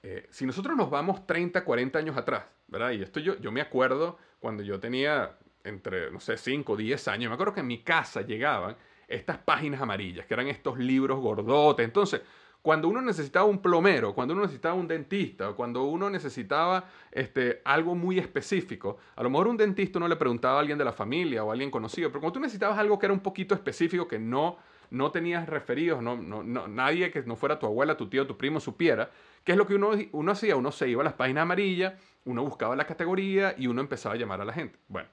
eh, 0.04 0.28
si 0.30 0.46
nosotros 0.46 0.76
nos 0.76 0.90
vamos 0.90 1.26
30, 1.26 1.64
40 1.64 1.98
años 1.98 2.18
atrás, 2.18 2.44
¿verdad? 2.68 2.92
Y 2.92 3.02
esto 3.02 3.22
yo, 3.22 3.40
yo 3.40 3.54
me 3.54 3.62
acuerdo 3.62 4.18
cuando 4.40 4.62
yo 4.62 4.78
tenía 4.78 5.38
entre, 5.64 6.12
no 6.12 6.20
sé, 6.20 6.36
5, 6.36 6.76
10 6.76 7.08
años, 7.08 7.30
me 7.30 7.36
acuerdo 7.36 7.54
que 7.54 7.62
en 7.62 7.68
mi 7.68 7.84
casa 7.84 8.22
llegaban 8.22 8.76
estas 9.08 9.38
páginas 9.38 9.82
amarillas, 9.82 10.26
que 10.26 10.34
eran 10.34 10.48
estos 10.48 10.78
libros 10.78 11.22
gordotes. 11.22 11.86
Entonces, 11.86 12.22
cuando 12.62 12.90
uno 12.90 13.02
necesitaba 13.02 13.46
un 13.46 13.62
plomero, 13.62 14.14
cuando 14.14 14.34
uno 14.34 14.44
necesitaba 14.44 14.74
un 14.74 14.90
dentista, 14.90 15.54
cuando 15.54 15.84
uno 15.84 16.10
necesitaba 16.10 16.86
este, 17.10 17.62
algo 17.64 17.96
muy 17.96 18.20
específico, 18.20 18.98
a 19.16 19.24
lo 19.24 19.30
mejor 19.30 19.48
un 19.48 19.58
dentista 19.58 20.00
no 20.00 20.08
le 20.10 20.18
preguntaba 20.18 20.58
a 20.58 20.60
alguien 20.60 20.78
de 20.78 20.86
la 20.86 20.94
familia 20.94 21.46
o 21.46 21.50
a 21.50 21.54
alguien 21.54 21.72
conocido, 21.72 22.10
pero 22.10 22.20
cuando 22.20 22.34
tú 22.34 22.40
necesitabas 22.42 22.78
algo 22.78 23.00
que 23.00 23.06
era 23.06 23.14
un 23.14 23.22
poquito 23.22 23.56
específico, 23.56 24.06
que 24.06 24.20
no 24.20 24.58
no 24.94 25.12
tenías 25.12 25.50
referidos, 25.50 26.04
no, 26.04 26.16
no, 26.16 26.68
nadie 26.68 27.10
que 27.10 27.24
no 27.24 27.36
fuera 27.36 27.58
tu 27.58 27.66
abuela, 27.66 27.98
tu 27.98 28.08
tío, 28.10 28.28
tu 28.28 28.38
primo 28.38 28.60
supiera, 28.60 29.10
¿qué 29.44 29.54
es 29.54 29.58
lo 29.58 29.66
que 29.66 29.76
uno, 29.76 29.92
uno 30.12 30.32
hacía? 30.32 30.56
Uno 30.56 30.72
se 30.72 30.90
iba 30.90 31.02
a 31.02 31.06
las 31.06 31.14
páginas 31.14 31.44
amarillas, 31.44 31.94
uno 32.26 32.44
buscaba 32.44 32.76
la 32.76 32.86
categoría 32.86 33.56
y 33.58 33.68
uno 33.68 33.82
empezaba 33.82 34.16
a 34.16 34.18
llamar 34.18 34.42
a 34.42 34.46
la 34.46 34.54
gente. 34.54 34.80
Bueno, 34.88 35.10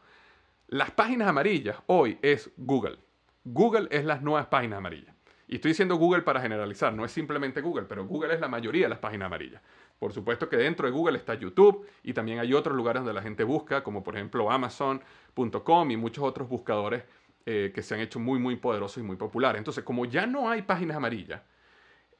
las 0.68 0.90
páginas 0.90 1.28
amarillas 1.28 1.76
hoy 1.86 2.18
es 2.22 2.50
Google. 2.56 2.98
Google 3.44 3.88
es 3.90 4.04
las 4.04 4.22
nuevas 4.22 4.46
páginas 4.46 4.78
amarillas. 4.78 5.14
Y 5.48 5.56
estoy 5.56 5.72
diciendo 5.72 5.96
Google 5.96 6.22
para 6.22 6.40
generalizar, 6.40 6.92
no 6.92 7.04
es 7.04 7.10
simplemente 7.10 7.60
Google, 7.60 7.86
pero 7.88 8.06
Google 8.06 8.32
es 8.32 8.40
la 8.40 8.46
mayoría 8.46 8.84
de 8.84 8.90
las 8.90 9.00
páginas 9.00 9.26
amarillas. 9.26 9.60
Por 9.98 10.12
supuesto 10.12 10.48
que 10.48 10.56
dentro 10.56 10.86
de 10.86 10.92
Google 10.92 11.18
está 11.18 11.34
YouTube 11.34 11.86
y 12.04 12.12
también 12.12 12.38
hay 12.38 12.54
otros 12.54 12.76
lugares 12.76 13.02
donde 13.02 13.14
la 13.14 13.22
gente 13.22 13.42
busca, 13.42 13.82
como 13.82 14.04
por 14.04 14.14
ejemplo 14.14 14.50
Amazon.com 14.50 15.90
y 15.90 15.96
muchos 15.96 16.22
otros 16.22 16.48
buscadores 16.48 17.02
eh, 17.46 17.72
que 17.74 17.82
se 17.82 17.94
han 17.94 18.00
hecho 18.00 18.20
muy, 18.20 18.38
muy 18.38 18.56
poderosos 18.56 18.98
y 18.98 19.02
muy 19.02 19.16
populares. 19.16 19.58
Entonces, 19.58 19.82
como 19.82 20.04
ya 20.04 20.24
no 20.24 20.48
hay 20.48 20.62
páginas 20.62 20.96
amarillas, 20.96 21.42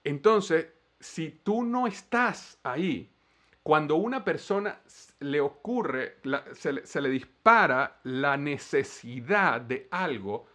entonces, 0.02 0.66
si 1.00 1.30
tú 1.42 1.64
no 1.64 1.86
estás 1.86 2.58
ahí, 2.62 3.10
cuando 3.62 3.96
una 3.96 4.24
persona 4.24 4.80
le 5.20 5.40
ocurre, 5.40 6.18
se, 6.54 7.00
le 7.00 7.08
dispara 7.08 8.00
la 8.04 8.36
necesidad 8.36 9.60
de 9.60 9.88
algo, 9.90 10.46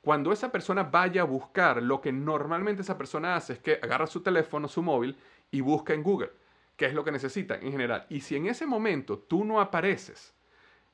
cuando 0.00 0.32
esa 0.32 0.52
persona 0.52 0.82
vaya 0.82 1.22
a 1.22 1.24
buscar, 1.24 1.82
lo 1.82 2.00
que 2.00 2.12
normalmente 2.12 2.82
esa 2.82 2.98
persona 2.98 3.36
hace 3.36 3.54
es 3.54 3.58
que 3.60 3.78
agarra 3.82 4.06
su 4.06 4.20
teléfono, 4.20 4.68
su 4.68 4.82
móvil 4.82 5.16
y 5.50 5.60
busca 5.60 5.94
en 5.94 6.02
Google 6.02 6.30
qué 6.76 6.86
es 6.86 6.94
lo 6.94 7.04
que 7.04 7.12
necesita 7.12 7.56
en 7.56 7.72
general. 7.72 8.06
Y 8.08 8.20
si 8.20 8.36
en 8.36 8.46
ese 8.46 8.66
momento 8.66 9.18
tú 9.18 9.44
no 9.44 9.60
apareces, 9.60 10.34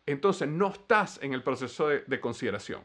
entonces 0.07 0.49
no 0.49 0.69
estás 0.69 1.19
en 1.23 1.33
el 1.33 1.43
proceso 1.43 1.89
de, 1.89 2.21
consideración. 2.21 2.85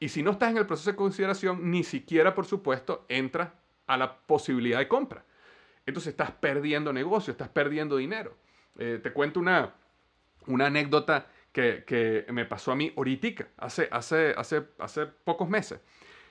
Y 0.00 0.08
si 0.08 0.22
no 0.22 0.32
estás 0.32 0.50
en 0.50 0.58
el 0.58 0.66
proceso 0.66 0.90
de 0.90 0.96
consideración, 0.96 1.70
ni 1.70 1.84
siquiera, 1.84 2.34
por 2.34 2.46
supuesto, 2.46 3.04
entras 3.08 3.50
a 3.88 3.96
la 3.96 4.16
posibilidad 4.18 4.78
de 4.78 4.86
compra. 4.86 5.24
Entonces 5.84 6.10
estás 6.10 6.30
perdiendo 6.30 6.92
negocio, 6.92 7.32
estás 7.32 7.48
perdiendo 7.48 7.96
dinero. 7.96 8.36
Eh, 8.78 9.00
te 9.02 9.12
cuento 9.12 9.40
una, 9.40 9.74
una 10.46 10.66
anécdota 10.66 11.26
que, 11.50 12.24
me 12.30 12.44
pasó 12.44 12.70
a 12.70 12.76
mí 12.76 12.92
ahorita, 12.96 13.48
hace, 13.56 13.88
hace, 13.90 14.32
hace, 14.36 14.62
hace 14.78 15.06
pocos 15.06 15.48
meses. 15.48 15.80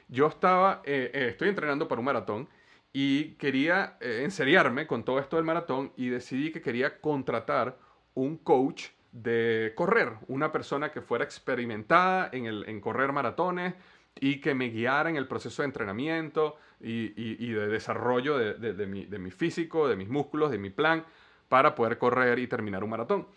Yo 0.07 0.27
estaba, 0.27 0.81
eh, 0.85 1.11
eh, 1.13 1.27
estoy 1.31 1.49
entrenando 1.49 1.87
para 1.87 1.99
un 1.99 2.05
maratón 2.05 2.47
y 2.93 3.33
quería 3.33 3.97
enseriarme 3.99 4.87
con 4.87 5.03
todo 5.03 5.19
esto 5.19 5.35
del 5.35 5.43
maratón 5.43 5.91
y 5.97 6.07
decidí 6.07 6.51
que 6.51 6.61
quería 6.61 7.01
contratar 7.01 7.77
un 8.13 8.37
coach 8.37 8.87
de 9.11 9.73
correr, 9.75 10.13
una 10.27 10.51
persona 10.51 10.91
que 10.91 11.01
fuera 11.01 11.25
experimentada 11.25 12.29
en, 12.31 12.45
el, 12.45 12.63
en 12.69 12.79
correr 12.79 13.11
maratones 13.11 13.73
y 14.21 14.39
que 14.41 14.53
me 14.53 14.69
guiara 14.69 15.09
en 15.09 15.15
el 15.15 15.27
proceso 15.27 15.61
de 15.61 15.67
entrenamiento 15.67 16.57
y, 16.79 17.13
y, 17.15 17.51
de 17.51 17.67
desarrollo 17.67 18.37
de, 18.37 18.73
de, 18.73 18.85
mi, 18.87 19.05
de 19.05 19.19
mi 19.19 19.31
físico, 19.31 19.87
de 19.87 19.95
mis 19.95 20.09
músculos, 20.09 20.51
de 20.51 20.57
mi 20.57 20.69
plan 20.69 21.05
para 21.47 21.75
poder 21.75 21.97
correr 21.97 22.39
y 22.39 22.47
terminar 22.47 22.83
un 22.83 22.89
maratón. 22.89 23.27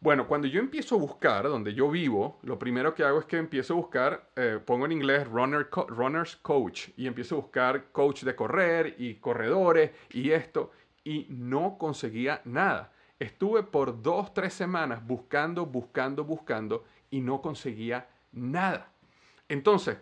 Bueno, 0.00 0.28
cuando 0.28 0.46
yo 0.46 0.60
empiezo 0.60 0.94
a 0.94 0.98
buscar 0.98 1.42
donde 1.48 1.74
yo 1.74 1.90
vivo, 1.90 2.38
lo 2.42 2.56
primero 2.56 2.94
que 2.94 3.02
hago 3.02 3.18
es 3.18 3.26
que 3.26 3.36
empiezo 3.36 3.74
a 3.74 3.76
buscar, 3.76 4.30
eh, 4.36 4.60
pongo 4.64 4.86
en 4.86 4.92
inglés 4.92 5.26
runner 5.26 5.68
Runners 5.88 6.36
Coach 6.36 6.90
y 6.96 7.08
empiezo 7.08 7.34
a 7.34 7.40
buscar 7.40 7.90
coach 7.90 8.22
de 8.22 8.36
correr 8.36 8.94
y 8.98 9.16
corredores 9.16 9.90
y 10.10 10.30
esto 10.30 10.70
y 11.02 11.26
no 11.30 11.78
conseguía 11.78 12.42
nada. 12.44 12.92
Estuve 13.18 13.64
por 13.64 14.00
dos, 14.00 14.32
tres 14.32 14.54
semanas 14.54 15.04
buscando, 15.04 15.66
buscando, 15.66 16.22
buscando 16.22 16.84
y 17.10 17.20
no 17.20 17.42
conseguía 17.42 18.08
nada. 18.30 18.92
Entonces, 19.48 19.98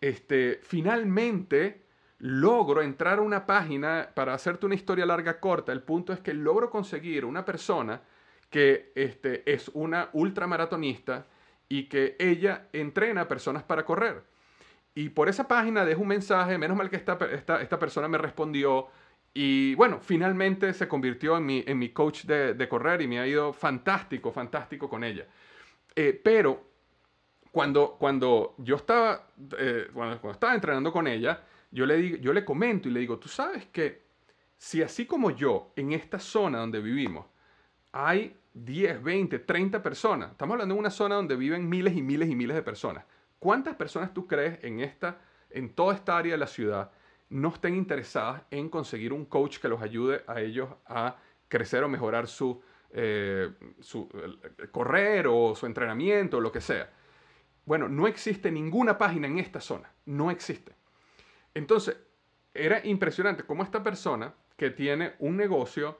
este, 0.00 0.60
finalmente 0.62 1.86
logro 2.18 2.82
entrar 2.82 3.18
a 3.18 3.22
una 3.22 3.46
página 3.46 4.10
para 4.14 4.34
hacerte 4.34 4.66
una 4.66 4.74
historia 4.74 5.06
larga 5.06 5.40
corta. 5.40 5.72
El 5.72 5.82
punto 5.82 6.12
es 6.12 6.20
que 6.20 6.34
logro 6.34 6.70
conseguir 6.70 7.24
una 7.24 7.44
persona 7.44 8.00
que 8.50 8.92
este, 8.94 9.50
es 9.50 9.70
una 9.74 10.08
ultramaratonista 10.12 11.26
y 11.68 11.88
que 11.88 12.16
ella 12.18 12.68
entrena 12.72 13.28
personas 13.28 13.62
para 13.64 13.84
correr. 13.84 14.22
Y 14.94 15.10
por 15.10 15.28
esa 15.28 15.46
página 15.46 15.84
dejo 15.84 16.00
un 16.00 16.08
mensaje, 16.08 16.56
menos 16.56 16.76
mal 16.76 16.88
que 16.88 16.96
esta, 16.96 17.18
esta, 17.30 17.78
persona 17.78 18.08
me 18.08 18.16
respondió 18.16 18.88
y 19.34 19.74
bueno, 19.74 20.00
finalmente 20.00 20.72
se 20.72 20.88
convirtió 20.88 21.36
en 21.36 21.44
mi, 21.44 21.64
en 21.66 21.78
mi 21.78 21.90
coach 21.90 22.24
de, 22.24 22.66
correr 22.68 23.02
y 23.02 23.06
me 23.06 23.20
ha 23.20 23.26
ido 23.26 23.52
fantástico, 23.52 24.32
fantástico 24.32 24.88
con 24.88 25.04
ella. 25.04 25.26
Eh, 25.94 26.18
pero 26.24 26.75
cuando, 27.56 27.96
cuando 27.98 28.54
yo 28.58 28.76
estaba, 28.76 29.28
eh, 29.58 29.88
cuando, 29.94 30.30
estaba 30.30 30.54
entrenando 30.54 30.92
con 30.92 31.06
ella, 31.06 31.40
yo 31.70 31.86
le, 31.86 31.96
digo, 31.96 32.16
yo 32.18 32.34
le 32.34 32.44
comento 32.44 32.86
y 32.86 32.92
le 32.92 33.00
digo, 33.00 33.18
tú 33.18 33.30
sabes 33.30 33.64
que 33.72 34.02
si 34.58 34.82
así 34.82 35.06
como 35.06 35.30
yo, 35.30 35.72
en 35.74 35.92
esta 35.92 36.18
zona 36.18 36.58
donde 36.58 36.80
vivimos, 36.80 37.24
hay 37.92 38.36
10, 38.52 39.02
20, 39.02 39.38
30 39.38 39.82
personas. 39.82 40.32
Estamos 40.32 40.52
hablando 40.52 40.74
de 40.74 40.80
una 40.80 40.90
zona 40.90 41.14
donde 41.14 41.34
viven 41.34 41.66
miles 41.66 41.96
y 41.96 42.02
miles 42.02 42.28
y 42.28 42.34
miles 42.36 42.56
de 42.56 42.62
personas. 42.62 43.06
¿Cuántas 43.38 43.74
personas 43.74 44.12
tú 44.12 44.26
crees 44.26 44.62
en, 44.62 44.80
esta, 44.80 45.16
en 45.48 45.70
toda 45.70 45.94
esta 45.94 46.18
área 46.18 46.32
de 46.32 46.38
la 46.38 46.48
ciudad 46.48 46.90
no 47.30 47.48
estén 47.48 47.74
interesadas 47.74 48.42
en 48.50 48.68
conseguir 48.68 49.14
un 49.14 49.24
coach 49.24 49.60
que 49.60 49.68
los 49.68 49.80
ayude 49.80 50.22
a 50.26 50.42
ellos 50.42 50.68
a 50.84 51.16
crecer 51.48 51.82
o 51.84 51.88
mejorar 51.88 52.28
su, 52.28 52.60
eh, 52.90 53.50
su 53.80 54.10
correr 54.70 55.26
o 55.26 55.54
su 55.54 55.64
entrenamiento 55.64 56.36
o 56.36 56.40
lo 56.40 56.52
que 56.52 56.60
sea? 56.60 56.90
Bueno, 57.66 57.88
no 57.88 58.06
existe 58.06 58.50
ninguna 58.50 58.96
página 58.96 59.26
en 59.26 59.38
esta 59.38 59.60
zona. 59.60 59.92
No 60.06 60.30
existe. 60.30 60.72
Entonces, 61.52 61.96
era 62.54 62.80
impresionante 62.86 63.42
cómo 63.42 63.64
esta 63.64 63.82
persona 63.82 64.32
que 64.56 64.70
tiene 64.70 65.14
un 65.18 65.36
negocio 65.36 65.98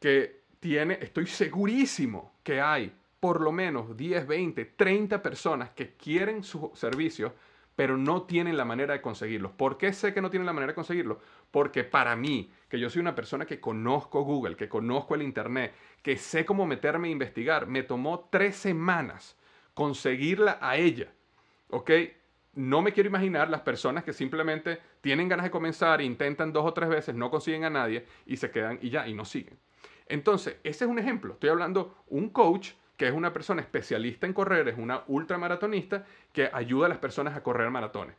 que 0.00 0.42
tiene, 0.60 0.98
estoy 1.00 1.26
segurísimo 1.26 2.34
que 2.42 2.60
hay 2.60 2.92
por 3.20 3.40
lo 3.40 3.52
menos 3.52 3.96
10, 3.96 4.26
20, 4.26 4.64
30 4.64 5.22
personas 5.22 5.70
que 5.70 5.94
quieren 5.94 6.42
sus 6.42 6.78
servicios, 6.78 7.32
pero 7.74 7.96
no 7.96 8.24
tienen 8.24 8.56
la 8.56 8.64
manera 8.64 8.92
de 8.92 9.00
conseguirlos. 9.00 9.52
¿Por 9.52 9.78
qué 9.78 9.92
sé 9.92 10.12
que 10.12 10.20
no 10.20 10.30
tienen 10.30 10.46
la 10.46 10.52
manera 10.52 10.72
de 10.72 10.74
conseguirlos? 10.74 11.18
Porque 11.50 11.84
para 11.84 12.16
mí, 12.16 12.50
que 12.68 12.78
yo 12.78 12.90
soy 12.90 13.00
una 13.00 13.14
persona 13.14 13.46
que 13.46 13.60
conozco 13.60 14.22
Google, 14.24 14.56
que 14.56 14.68
conozco 14.68 15.14
el 15.14 15.22
Internet, 15.22 15.72
que 16.02 16.16
sé 16.16 16.44
cómo 16.44 16.66
meterme 16.66 17.08
a 17.08 17.12
investigar, 17.12 17.66
me 17.66 17.82
tomó 17.82 18.28
tres 18.30 18.56
semanas 18.56 19.36
conseguirla 19.74 20.58
a 20.60 20.76
ella. 20.76 21.12
¿Ok? 21.70 21.90
No 22.54 22.82
me 22.82 22.92
quiero 22.92 23.08
imaginar 23.08 23.50
las 23.50 23.62
personas 23.62 24.04
que 24.04 24.12
simplemente 24.12 24.80
tienen 25.00 25.28
ganas 25.28 25.44
de 25.44 25.50
comenzar, 25.50 26.00
intentan 26.00 26.52
dos 26.52 26.64
o 26.64 26.72
tres 26.72 26.88
veces, 26.88 27.14
no 27.14 27.30
consiguen 27.30 27.64
a 27.64 27.70
nadie 27.70 28.06
y 28.26 28.36
se 28.36 28.50
quedan 28.50 28.78
y 28.80 28.90
ya, 28.90 29.08
y 29.08 29.14
no 29.14 29.24
siguen. 29.24 29.58
Entonces, 30.06 30.56
ese 30.62 30.84
es 30.84 30.90
un 30.90 30.98
ejemplo. 30.98 31.34
Estoy 31.34 31.50
hablando 31.50 32.04
un 32.08 32.28
coach 32.28 32.72
que 32.96 33.08
es 33.08 33.12
una 33.12 33.32
persona 33.32 33.60
especialista 33.60 34.26
en 34.26 34.32
correr, 34.32 34.68
es 34.68 34.78
una 34.78 35.02
ultramaratonista 35.08 36.06
que 36.32 36.48
ayuda 36.52 36.86
a 36.86 36.90
las 36.90 36.98
personas 36.98 37.36
a 37.36 37.42
correr 37.42 37.70
maratones. 37.70 38.14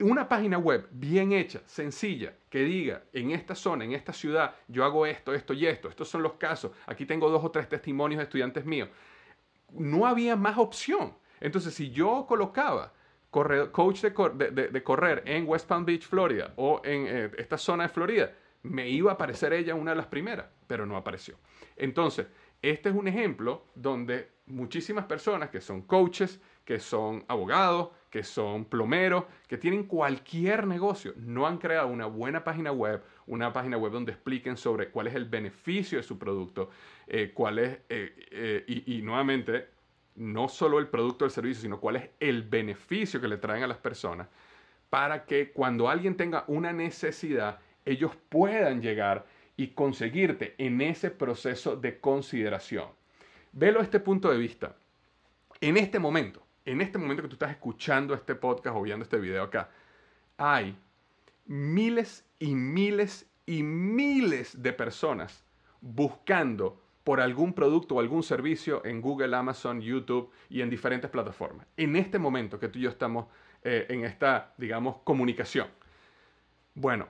Una 0.00 0.28
página 0.28 0.58
web 0.58 0.88
bien 0.92 1.32
hecha, 1.32 1.60
sencilla, 1.66 2.32
que 2.48 2.60
diga, 2.60 3.02
en 3.12 3.32
esta 3.32 3.54
zona, 3.54 3.84
en 3.84 3.92
esta 3.92 4.12
ciudad, 4.12 4.54
yo 4.68 4.84
hago 4.84 5.06
esto, 5.06 5.34
esto 5.34 5.52
y 5.54 5.66
esto, 5.66 5.88
estos 5.88 6.08
son 6.08 6.22
los 6.22 6.34
casos, 6.34 6.72
aquí 6.86 7.04
tengo 7.04 7.28
dos 7.30 7.44
o 7.44 7.50
tres 7.50 7.68
testimonios 7.68 8.18
de 8.18 8.24
estudiantes 8.24 8.64
míos. 8.64 8.88
No 9.72 10.06
había 10.06 10.36
más 10.36 10.58
opción. 10.58 11.14
Entonces, 11.40 11.74
si 11.74 11.90
yo 11.90 12.26
colocaba 12.26 12.92
coach 13.30 14.02
de, 14.02 14.82
correr 14.82 15.22
en 15.26 15.46
West 15.46 15.68
Palm 15.68 15.84
Beach, 15.84 16.06
Florida, 16.06 16.52
o 16.56 16.80
en 16.84 17.06
eh, 17.06 17.30
esta 17.38 17.58
zona 17.58 17.84
de 17.84 17.88
Florida, 17.90 18.32
me 18.62 18.88
iba 18.88 19.12
a 19.12 19.14
aparecer 19.14 19.52
ella 19.52 19.74
una 19.74 19.92
de 19.92 19.96
las 19.96 20.06
primeras, 20.06 20.46
pero 20.66 20.86
no 20.86 20.96
apareció. 20.96 21.36
Entonces, 21.76 22.26
este 22.60 22.88
es 22.88 22.94
un 22.94 23.06
ejemplo 23.06 23.66
donde 23.74 24.30
muchísimas 24.46 25.04
personas 25.04 25.50
que 25.50 25.60
son 25.60 25.82
coaches, 25.82 26.40
que 26.64 26.80
son 26.80 27.24
abogados, 27.28 27.90
que 28.10 28.22
son 28.22 28.64
plomeros, 28.64 29.24
que 29.46 29.58
tienen 29.58 29.84
cualquier 29.84 30.66
negocio, 30.66 31.12
no 31.16 31.46
han 31.46 31.58
creado 31.58 31.88
una 31.88 32.06
buena 32.06 32.42
página 32.42 32.72
web, 32.72 33.02
una 33.26 33.52
página 33.52 33.76
web 33.76 33.92
donde 33.92 34.12
expliquen 34.12 34.56
sobre 34.56 34.90
cuál 34.90 35.06
es 35.06 35.14
el 35.14 35.26
beneficio 35.26 35.98
de 35.98 36.02
su 36.02 36.18
producto, 36.18 36.70
eh, 37.10 37.32
cuál 37.32 37.58
es, 37.58 37.78
eh, 37.88 38.26
eh, 38.30 38.84
y, 38.86 39.00
nuevamente, 39.00 39.68
no 40.16 40.48
solo 40.48 40.78
el 40.78 40.88
producto 40.88 41.24
o 41.24 41.26
el 41.26 41.32
servicio, 41.32 41.62
sino 41.62 41.80
cuál 41.80 41.96
es 41.96 42.10
el 42.20 42.42
beneficio 42.42 43.18
que 43.18 43.28
le 43.28 43.38
traen 43.38 43.62
a 43.62 43.66
las 43.66 43.78
personas, 43.78 44.28
para 44.90 45.24
que 45.24 45.50
cuando 45.52 45.88
alguien 45.88 46.18
tenga 46.18 46.44
una 46.48 46.70
necesidad, 46.72 47.60
ellos 47.86 48.12
puedan 48.28 48.82
llegar 48.82 49.24
y 49.56 49.68
conseguirte 49.68 50.54
en 50.58 50.82
ese 50.82 51.10
proceso 51.10 51.76
de 51.76 51.98
consideración. 51.98 52.88
Velo 53.52 53.80
este 53.80 54.00
punto 54.00 54.30
de 54.30 54.36
vista. 54.36 54.76
En 55.62 55.78
este 55.78 55.98
momento, 55.98 56.42
en 56.66 56.82
este 56.82 56.98
momento 56.98 57.22
que 57.22 57.28
tú 57.28 57.36
estás 57.36 57.52
escuchando 57.52 58.12
este 58.12 58.34
podcast 58.34 58.76
o 58.76 58.82
viendo 58.82 59.04
este 59.04 59.18
video 59.18 59.42
acá, 59.42 59.70
hay 60.36 60.76
miles 61.46 62.26
y 62.38 62.54
miles 62.54 63.26
y 63.46 63.62
miles 63.62 64.62
de 64.62 64.74
personas 64.74 65.42
buscando 65.80 66.82
por 67.08 67.22
algún 67.22 67.54
producto 67.54 67.94
o 67.94 68.00
algún 68.00 68.22
servicio 68.22 68.84
en 68.84 69.00
Google, 69.00 69.34
Amazon, 69.34 69.80
YouTube 69.80 70.30
y 70.50 70.60
en 70.60 70.68
diferentes 70.68 71.08
plataformas. 71.08 71.66
En 71.74 71.96
este 71.96 72.18
momento 72.18 72.60
que 72.60 72.68
tú 72.68 72.78
y 72.78 72.82
yo 72.82 72.90
estamos 72.90 73.28
eh, 73.62 73.86
en 73.88 74.04
esta, 74.04 74.52
digamos, 74.58 74.98
comunicación. 75.04 75.68
Bueno, 76.74 77.08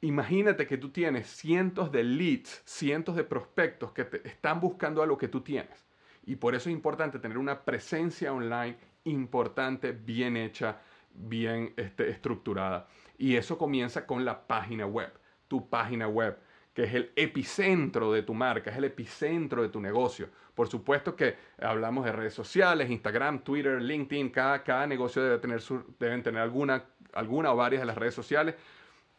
imagínate 0.00 0.66
que 0.66 0.78
tú 0.78 0.90
tienes 0.90 1.28
cientos 1.28 1.92
de 1.92 2.02
leads, 2.02 2.62
cientos 2.64 3.14
de 3.14 3.22
prospectos 3.22 3.92
que 3.92 4.02
te 4.02 4.28
están 4.28 4.60
buscando 4.60 5.00
a 5.00 5.06
lo 5.06 5.16
que 5.16 5.28
tú 5.28 5.42
tienes. 5.42 5.86
Y 6.26 6.34
por 6.34 6.56
eso 6.56 6.68
es 6.68 6.74
importante 6.74 7.20
tener 7.20 7.38
una 7.38 7.64
presencia 7.64 8.32
online 8.32 8.76
importante, 9.04 9.92
bien 9.92 10.36
hecha, 10.36 10.80
bien 11.14 11.72
este, 11.76 12.10
estructurada. 12.10 12.88
Y 13.16 13.36
eso 13.36 13.58
comienza 13.58 14.08
con 14.08 14.24
la 14.24 14.44
página 14.48 14.86
web, 14.86 15.12
tu 15.46 15.68
página 15.68 16.08
web, 16.08 16.36
que 16.74 16.82
es 16.84 16.94
el 16.94 17.12
epicentro 17.14 18.12
de 18.12 18.22
tu 18.22 18.34
marca, 18.34 18.70
es 18.70 18.76
el 18.76 18.84
epicentro 18.84 19.62
de 19.62 19.68
tu 19.68 19.80
negocio. 19.80 20.28
Por 20.54 20.68
supuesto 20.68 21.14
que 21.14 21.36
hablamos 21.58 22.04
de 22.04 22.12
redes 22.12 22.34
sociales, 22.34 22.90
Instagram, 22.90 23.44
Twitter, 23.44 23.80
LinkedIn, 23.80 24.30
cada, 24.30 24.62
cada 24.62 24.86
negocio 24.86 25.22
debe 25.22 25.38
tener 25.38 25.62
deben 25.98 26.22
tener 26.22 26.42
alguna, 26.42 26.84
alguna 27.12 27.52
o 27.52 27.56
varias 27.56 27.82
de 27.82 27.86
las 27.86 27.96
redes 27.96 28.14
sociales, 28.14 28.56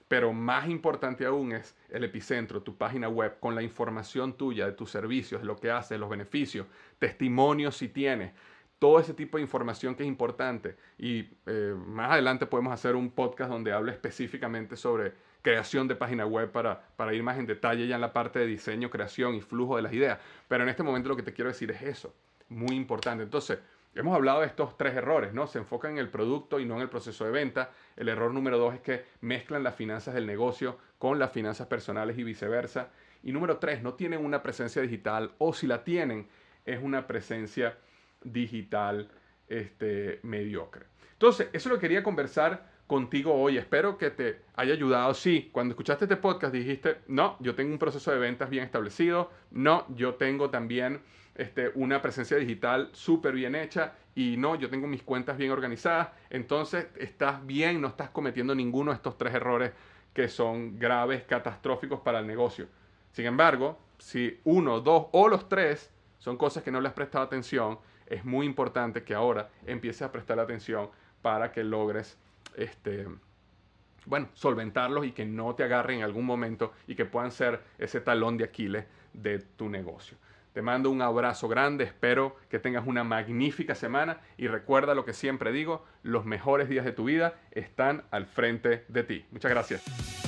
pero 0.07 0.33
más 0.33 0.69
importante 0.69 1.25
aún 1.25 1.53
es 1.53 1.75
el 1.89 2.03
epicentro, 2.03 2.61
tu 2.61 2.77
página 2.77 3.07
web, 3.07 3.39
con 3.39 3.55
la 3.55 3.63
información 3.63 4.33
tuya 4.33 4.65
de 4.65 4.73
tus 4.73 4.91
servicios, 4.91 5.41
de 5.41 5.47
lo 5.47 5.55
que 5.55 5.71
haces, 5.71 5.99
los 5.99 6.09
beneficios, 6.09 6.67
testimonios 6.99 7.77
si 7.77 7.87
tienes, 7.87 8.33
todo 8.77 8.99
ese 8.99 9.13
tipo 9.13 9.37
de 9.37 9.43
información 9.43 9.95
que 9.95 10.03
es 10.03 10.07
importante. 10.07 10.75
Y 10.97 11.27
eh, 11.45 11.73
más 11.87 12.11
adelante 12.11 12.45
podemos 12.45 12.73
hacer 12.73 12.95
un 12.95 13.09
podcast 13.11 13.49
donde 13.49 13.71
hable 13.71 13.93
específicamente 13.93 14.75
sobre 14.75 15.13
creación 15.45 15.87
de 15.87 15.95
página 15.95 16.25
web 16.25 16.51
para, 16.51 16.81
para 16.95 17.13
ir 17.13 17.21
más 17.21 17.37
en 17.37 17.45
detalle 17.45 17.85
ya 17.85 17.93
en 17.95 18.01
la 18.01 18.11
parte 18.11 18.39
de 18.39 18.47
diseño, 18.47 18.89
creación 18.89 19.35
y 19.35 19.41
flujo 19.41 19.75
de 19.75 19.83
las 19.83 19.93
ideas. 19.93 20.17
Pero 20.47 20.63
en 20.63 20.69
este 20.69 20.81
momento 20.81 21.09
lo 21.09 21.15
que 21.15 21.21
te 21.21 21.33
quiero 21.33 21.51
decir 21.51 21.69
es 21.69 21.83
eso, 21.83 22.15
muy 22.49 22.75
importante. 22.75 23.23
Entonces, 23.23 23.59
Hemos 23.97 24.13
hablado 24.13 24.41
de 24.41 24.47
estos 24.47 24.75
tres 24.75 24.93
errores, 24.93 25.33
¿no? 25.33 25.47
Se 25.47 25.57
enfocan 25.57 25.93
en 25.93 25.99
el 25.99 26.09
producto 26.09 26.59
y 26.59 26.65
no 26.65 26.75
en 26.75 26.81
el 26.81 26.89
proceso 26.89 27.23
de 27.23 27.31
venta. 27.31 27.71
El 27.95 28.09
error 28.09 28.33
número 28.33 28.57
dos 28.57 28.73
es 28.73 28.81
que 28.81 29.05
mezclan 29.21 29.63
las 29.63 29.73
finanzas 29.75 30.13
del 30.13 30.27
negocio 30.27 30.77
con 30.97 31.17
las 31.17 31.31
finanzas 31.31 31.67
personales 31.67 32.17
y 32.17 32.25
viceversa. 32.25 32.89
Y 33.23 33.31
número 33.31 33.57
tres, 33.57 33.81
no 33.81 33.93
tienen 33.93 34.25
una 34.25 34.43
presencia 34.43 34.81
digital 34.81 35.31
o 35.37 35.53
si 35.53 35.65
la 35.65 35.85
tienen, 35.85 36.27
es 36.65 36.83
una 36.83 37.07
presencia 37.07 37.77
digital 38.21 39.09
este, 39.47 40.19
mediocre. 40.23 40.87
Entonces, 41.13 41.47
eso 41.53 41.69
lo 41.69 41.79
quería 41.79 42.03
conversar 42.03 42.74
contigo 42.87 43.33
hoy. 43.33 43.57
Espero 43.57 43.97
que 43.97 44.11
te 44.11 44.41
haya 44.55 44.73
ayudado. 44.73 45.13
Sí, 45.13 45.49
cuando 45.51 45.73
escuchaste 45.73 46.05
este 46.05 46.17
podcast 46.17 46.53
dijiste, 46.53 46.97
no, 47.07 47.37
yo 47.39 47.55
tengo 47.55 47.71
un 47.71 47.79
proceso 47.79 48.11
de 48.11 48.19
ventas 48.19 48.49
bien 48.49 48.63
establecido. 48.63 49.31
No, 49.51 49.85
yo 49.95 50.15
tengo 50.15 50.49
también 50.49 51.01
este, 51.35 51.71
una 51.75 52.01
presencia 52.01 52.37
digital 52.37 52.89
súper 52.93 53.33
bien 53.33 53.55
hecha 53.55 53.93
y 54.15 54.37
no, 54.37 54.55
yo 54.55 54.69
tengo 54.69 54.87
mis 54.87 55.03
cuentas 55.03 55.37
bien 55.37 55.51
organizadas, 55.51 56.09
entonces 56.29 56.87
estás 56.95 57.45
bien, 57.45 57.81
no 57.81 57.89
estás 57.89 58.09
cometiendo 58.09 58.55
ninguno 58.55 58.91
de 58.91 58.95
estos 58.95 59.17
tres 59.17 59.33
errores 59.33 59.73
que 60.13 60.29
son 60.29 60.79
graves, 60.79 61.23
catastróficos 61.23 61.99
para 61.99 62.19
el 62.19 62.27
negocio. 62.27 62.67
Sin 63.11 63.25
embargo, 63.25 63.77
si 63.97 64.39
uno, 64.45 64.79
dos 64.79 65.07
o 65.11 65.27
los 65.27 65.49
tres 65.49 65.91
son 66.19 66.37
cosas 66.37 66.63
que 66.63 66.71
no 66.71 66.79
le 66.79 66.87
has 66.87 66.93
prestado 66.93 67.25
atención, 67.25 67.77
es 68.05 68.23
muy 68.23 68.45
importante 68.45 69.03
que 69.03 69.13
ahora 69.13 69.49
empieces 69.65 70.03
a 70.03 70.11
prestar 70.11 70.39
atención 70.39 70.89
para 71.21 71.51
que 71.51 71.63
logres 71.63 72.17
este, 72.55 73.07
bueno, 74.05 74.29
solventarlos 74.33 75.05
y 75.05 75.11
que 75.11 75.25
no 75.25 75.55
te 75.55 75.63
agarren 75.63 75.99
en 75.99 76.03
algún 76.03 76.25
momento 76.25 76.73
y 76.87 76.95
que 76.95 77.05
puedan 77.05 77.31
ser 77.31 77.61
ese 77.77 78.01
talón 78.01 78.37
de 78.37 78.45
Aquiles 78.45 78.85
de 79.13 79.39
tu 79.39 79.69
negocio. 79.69 80.17
Te 80.53 80.61
mando 80.61 80.89
un 80.89 81.01
abrazo 81.01 81.49
grande, 81.49 81.83
espero 81.83 82.37
que 82.49 82.59
tengas 82.59 82.87
una 82.87 83.03
magnífica 83.03 83.75
semana 83.75 84.21
y 84.37 84.47
recuerda 84.47 84.95
lo 84.95 85.03
que 85.03 85.11
siempre 85.11 85.51
digo, 85.51 85.83
los 86.01 86.23
mejores 86.23 86.69
días 86.69 86.85
de 86.85 86.93
tu 86.93 87.03
vida 87.03 87.35
están 87.51 88.03
al 88.09 88.25
frente 88.25 88.85
de 88.87 89.03
ti. 89.03 89.25
Muchas 89.31 89.51
gracias. 89.51 90.24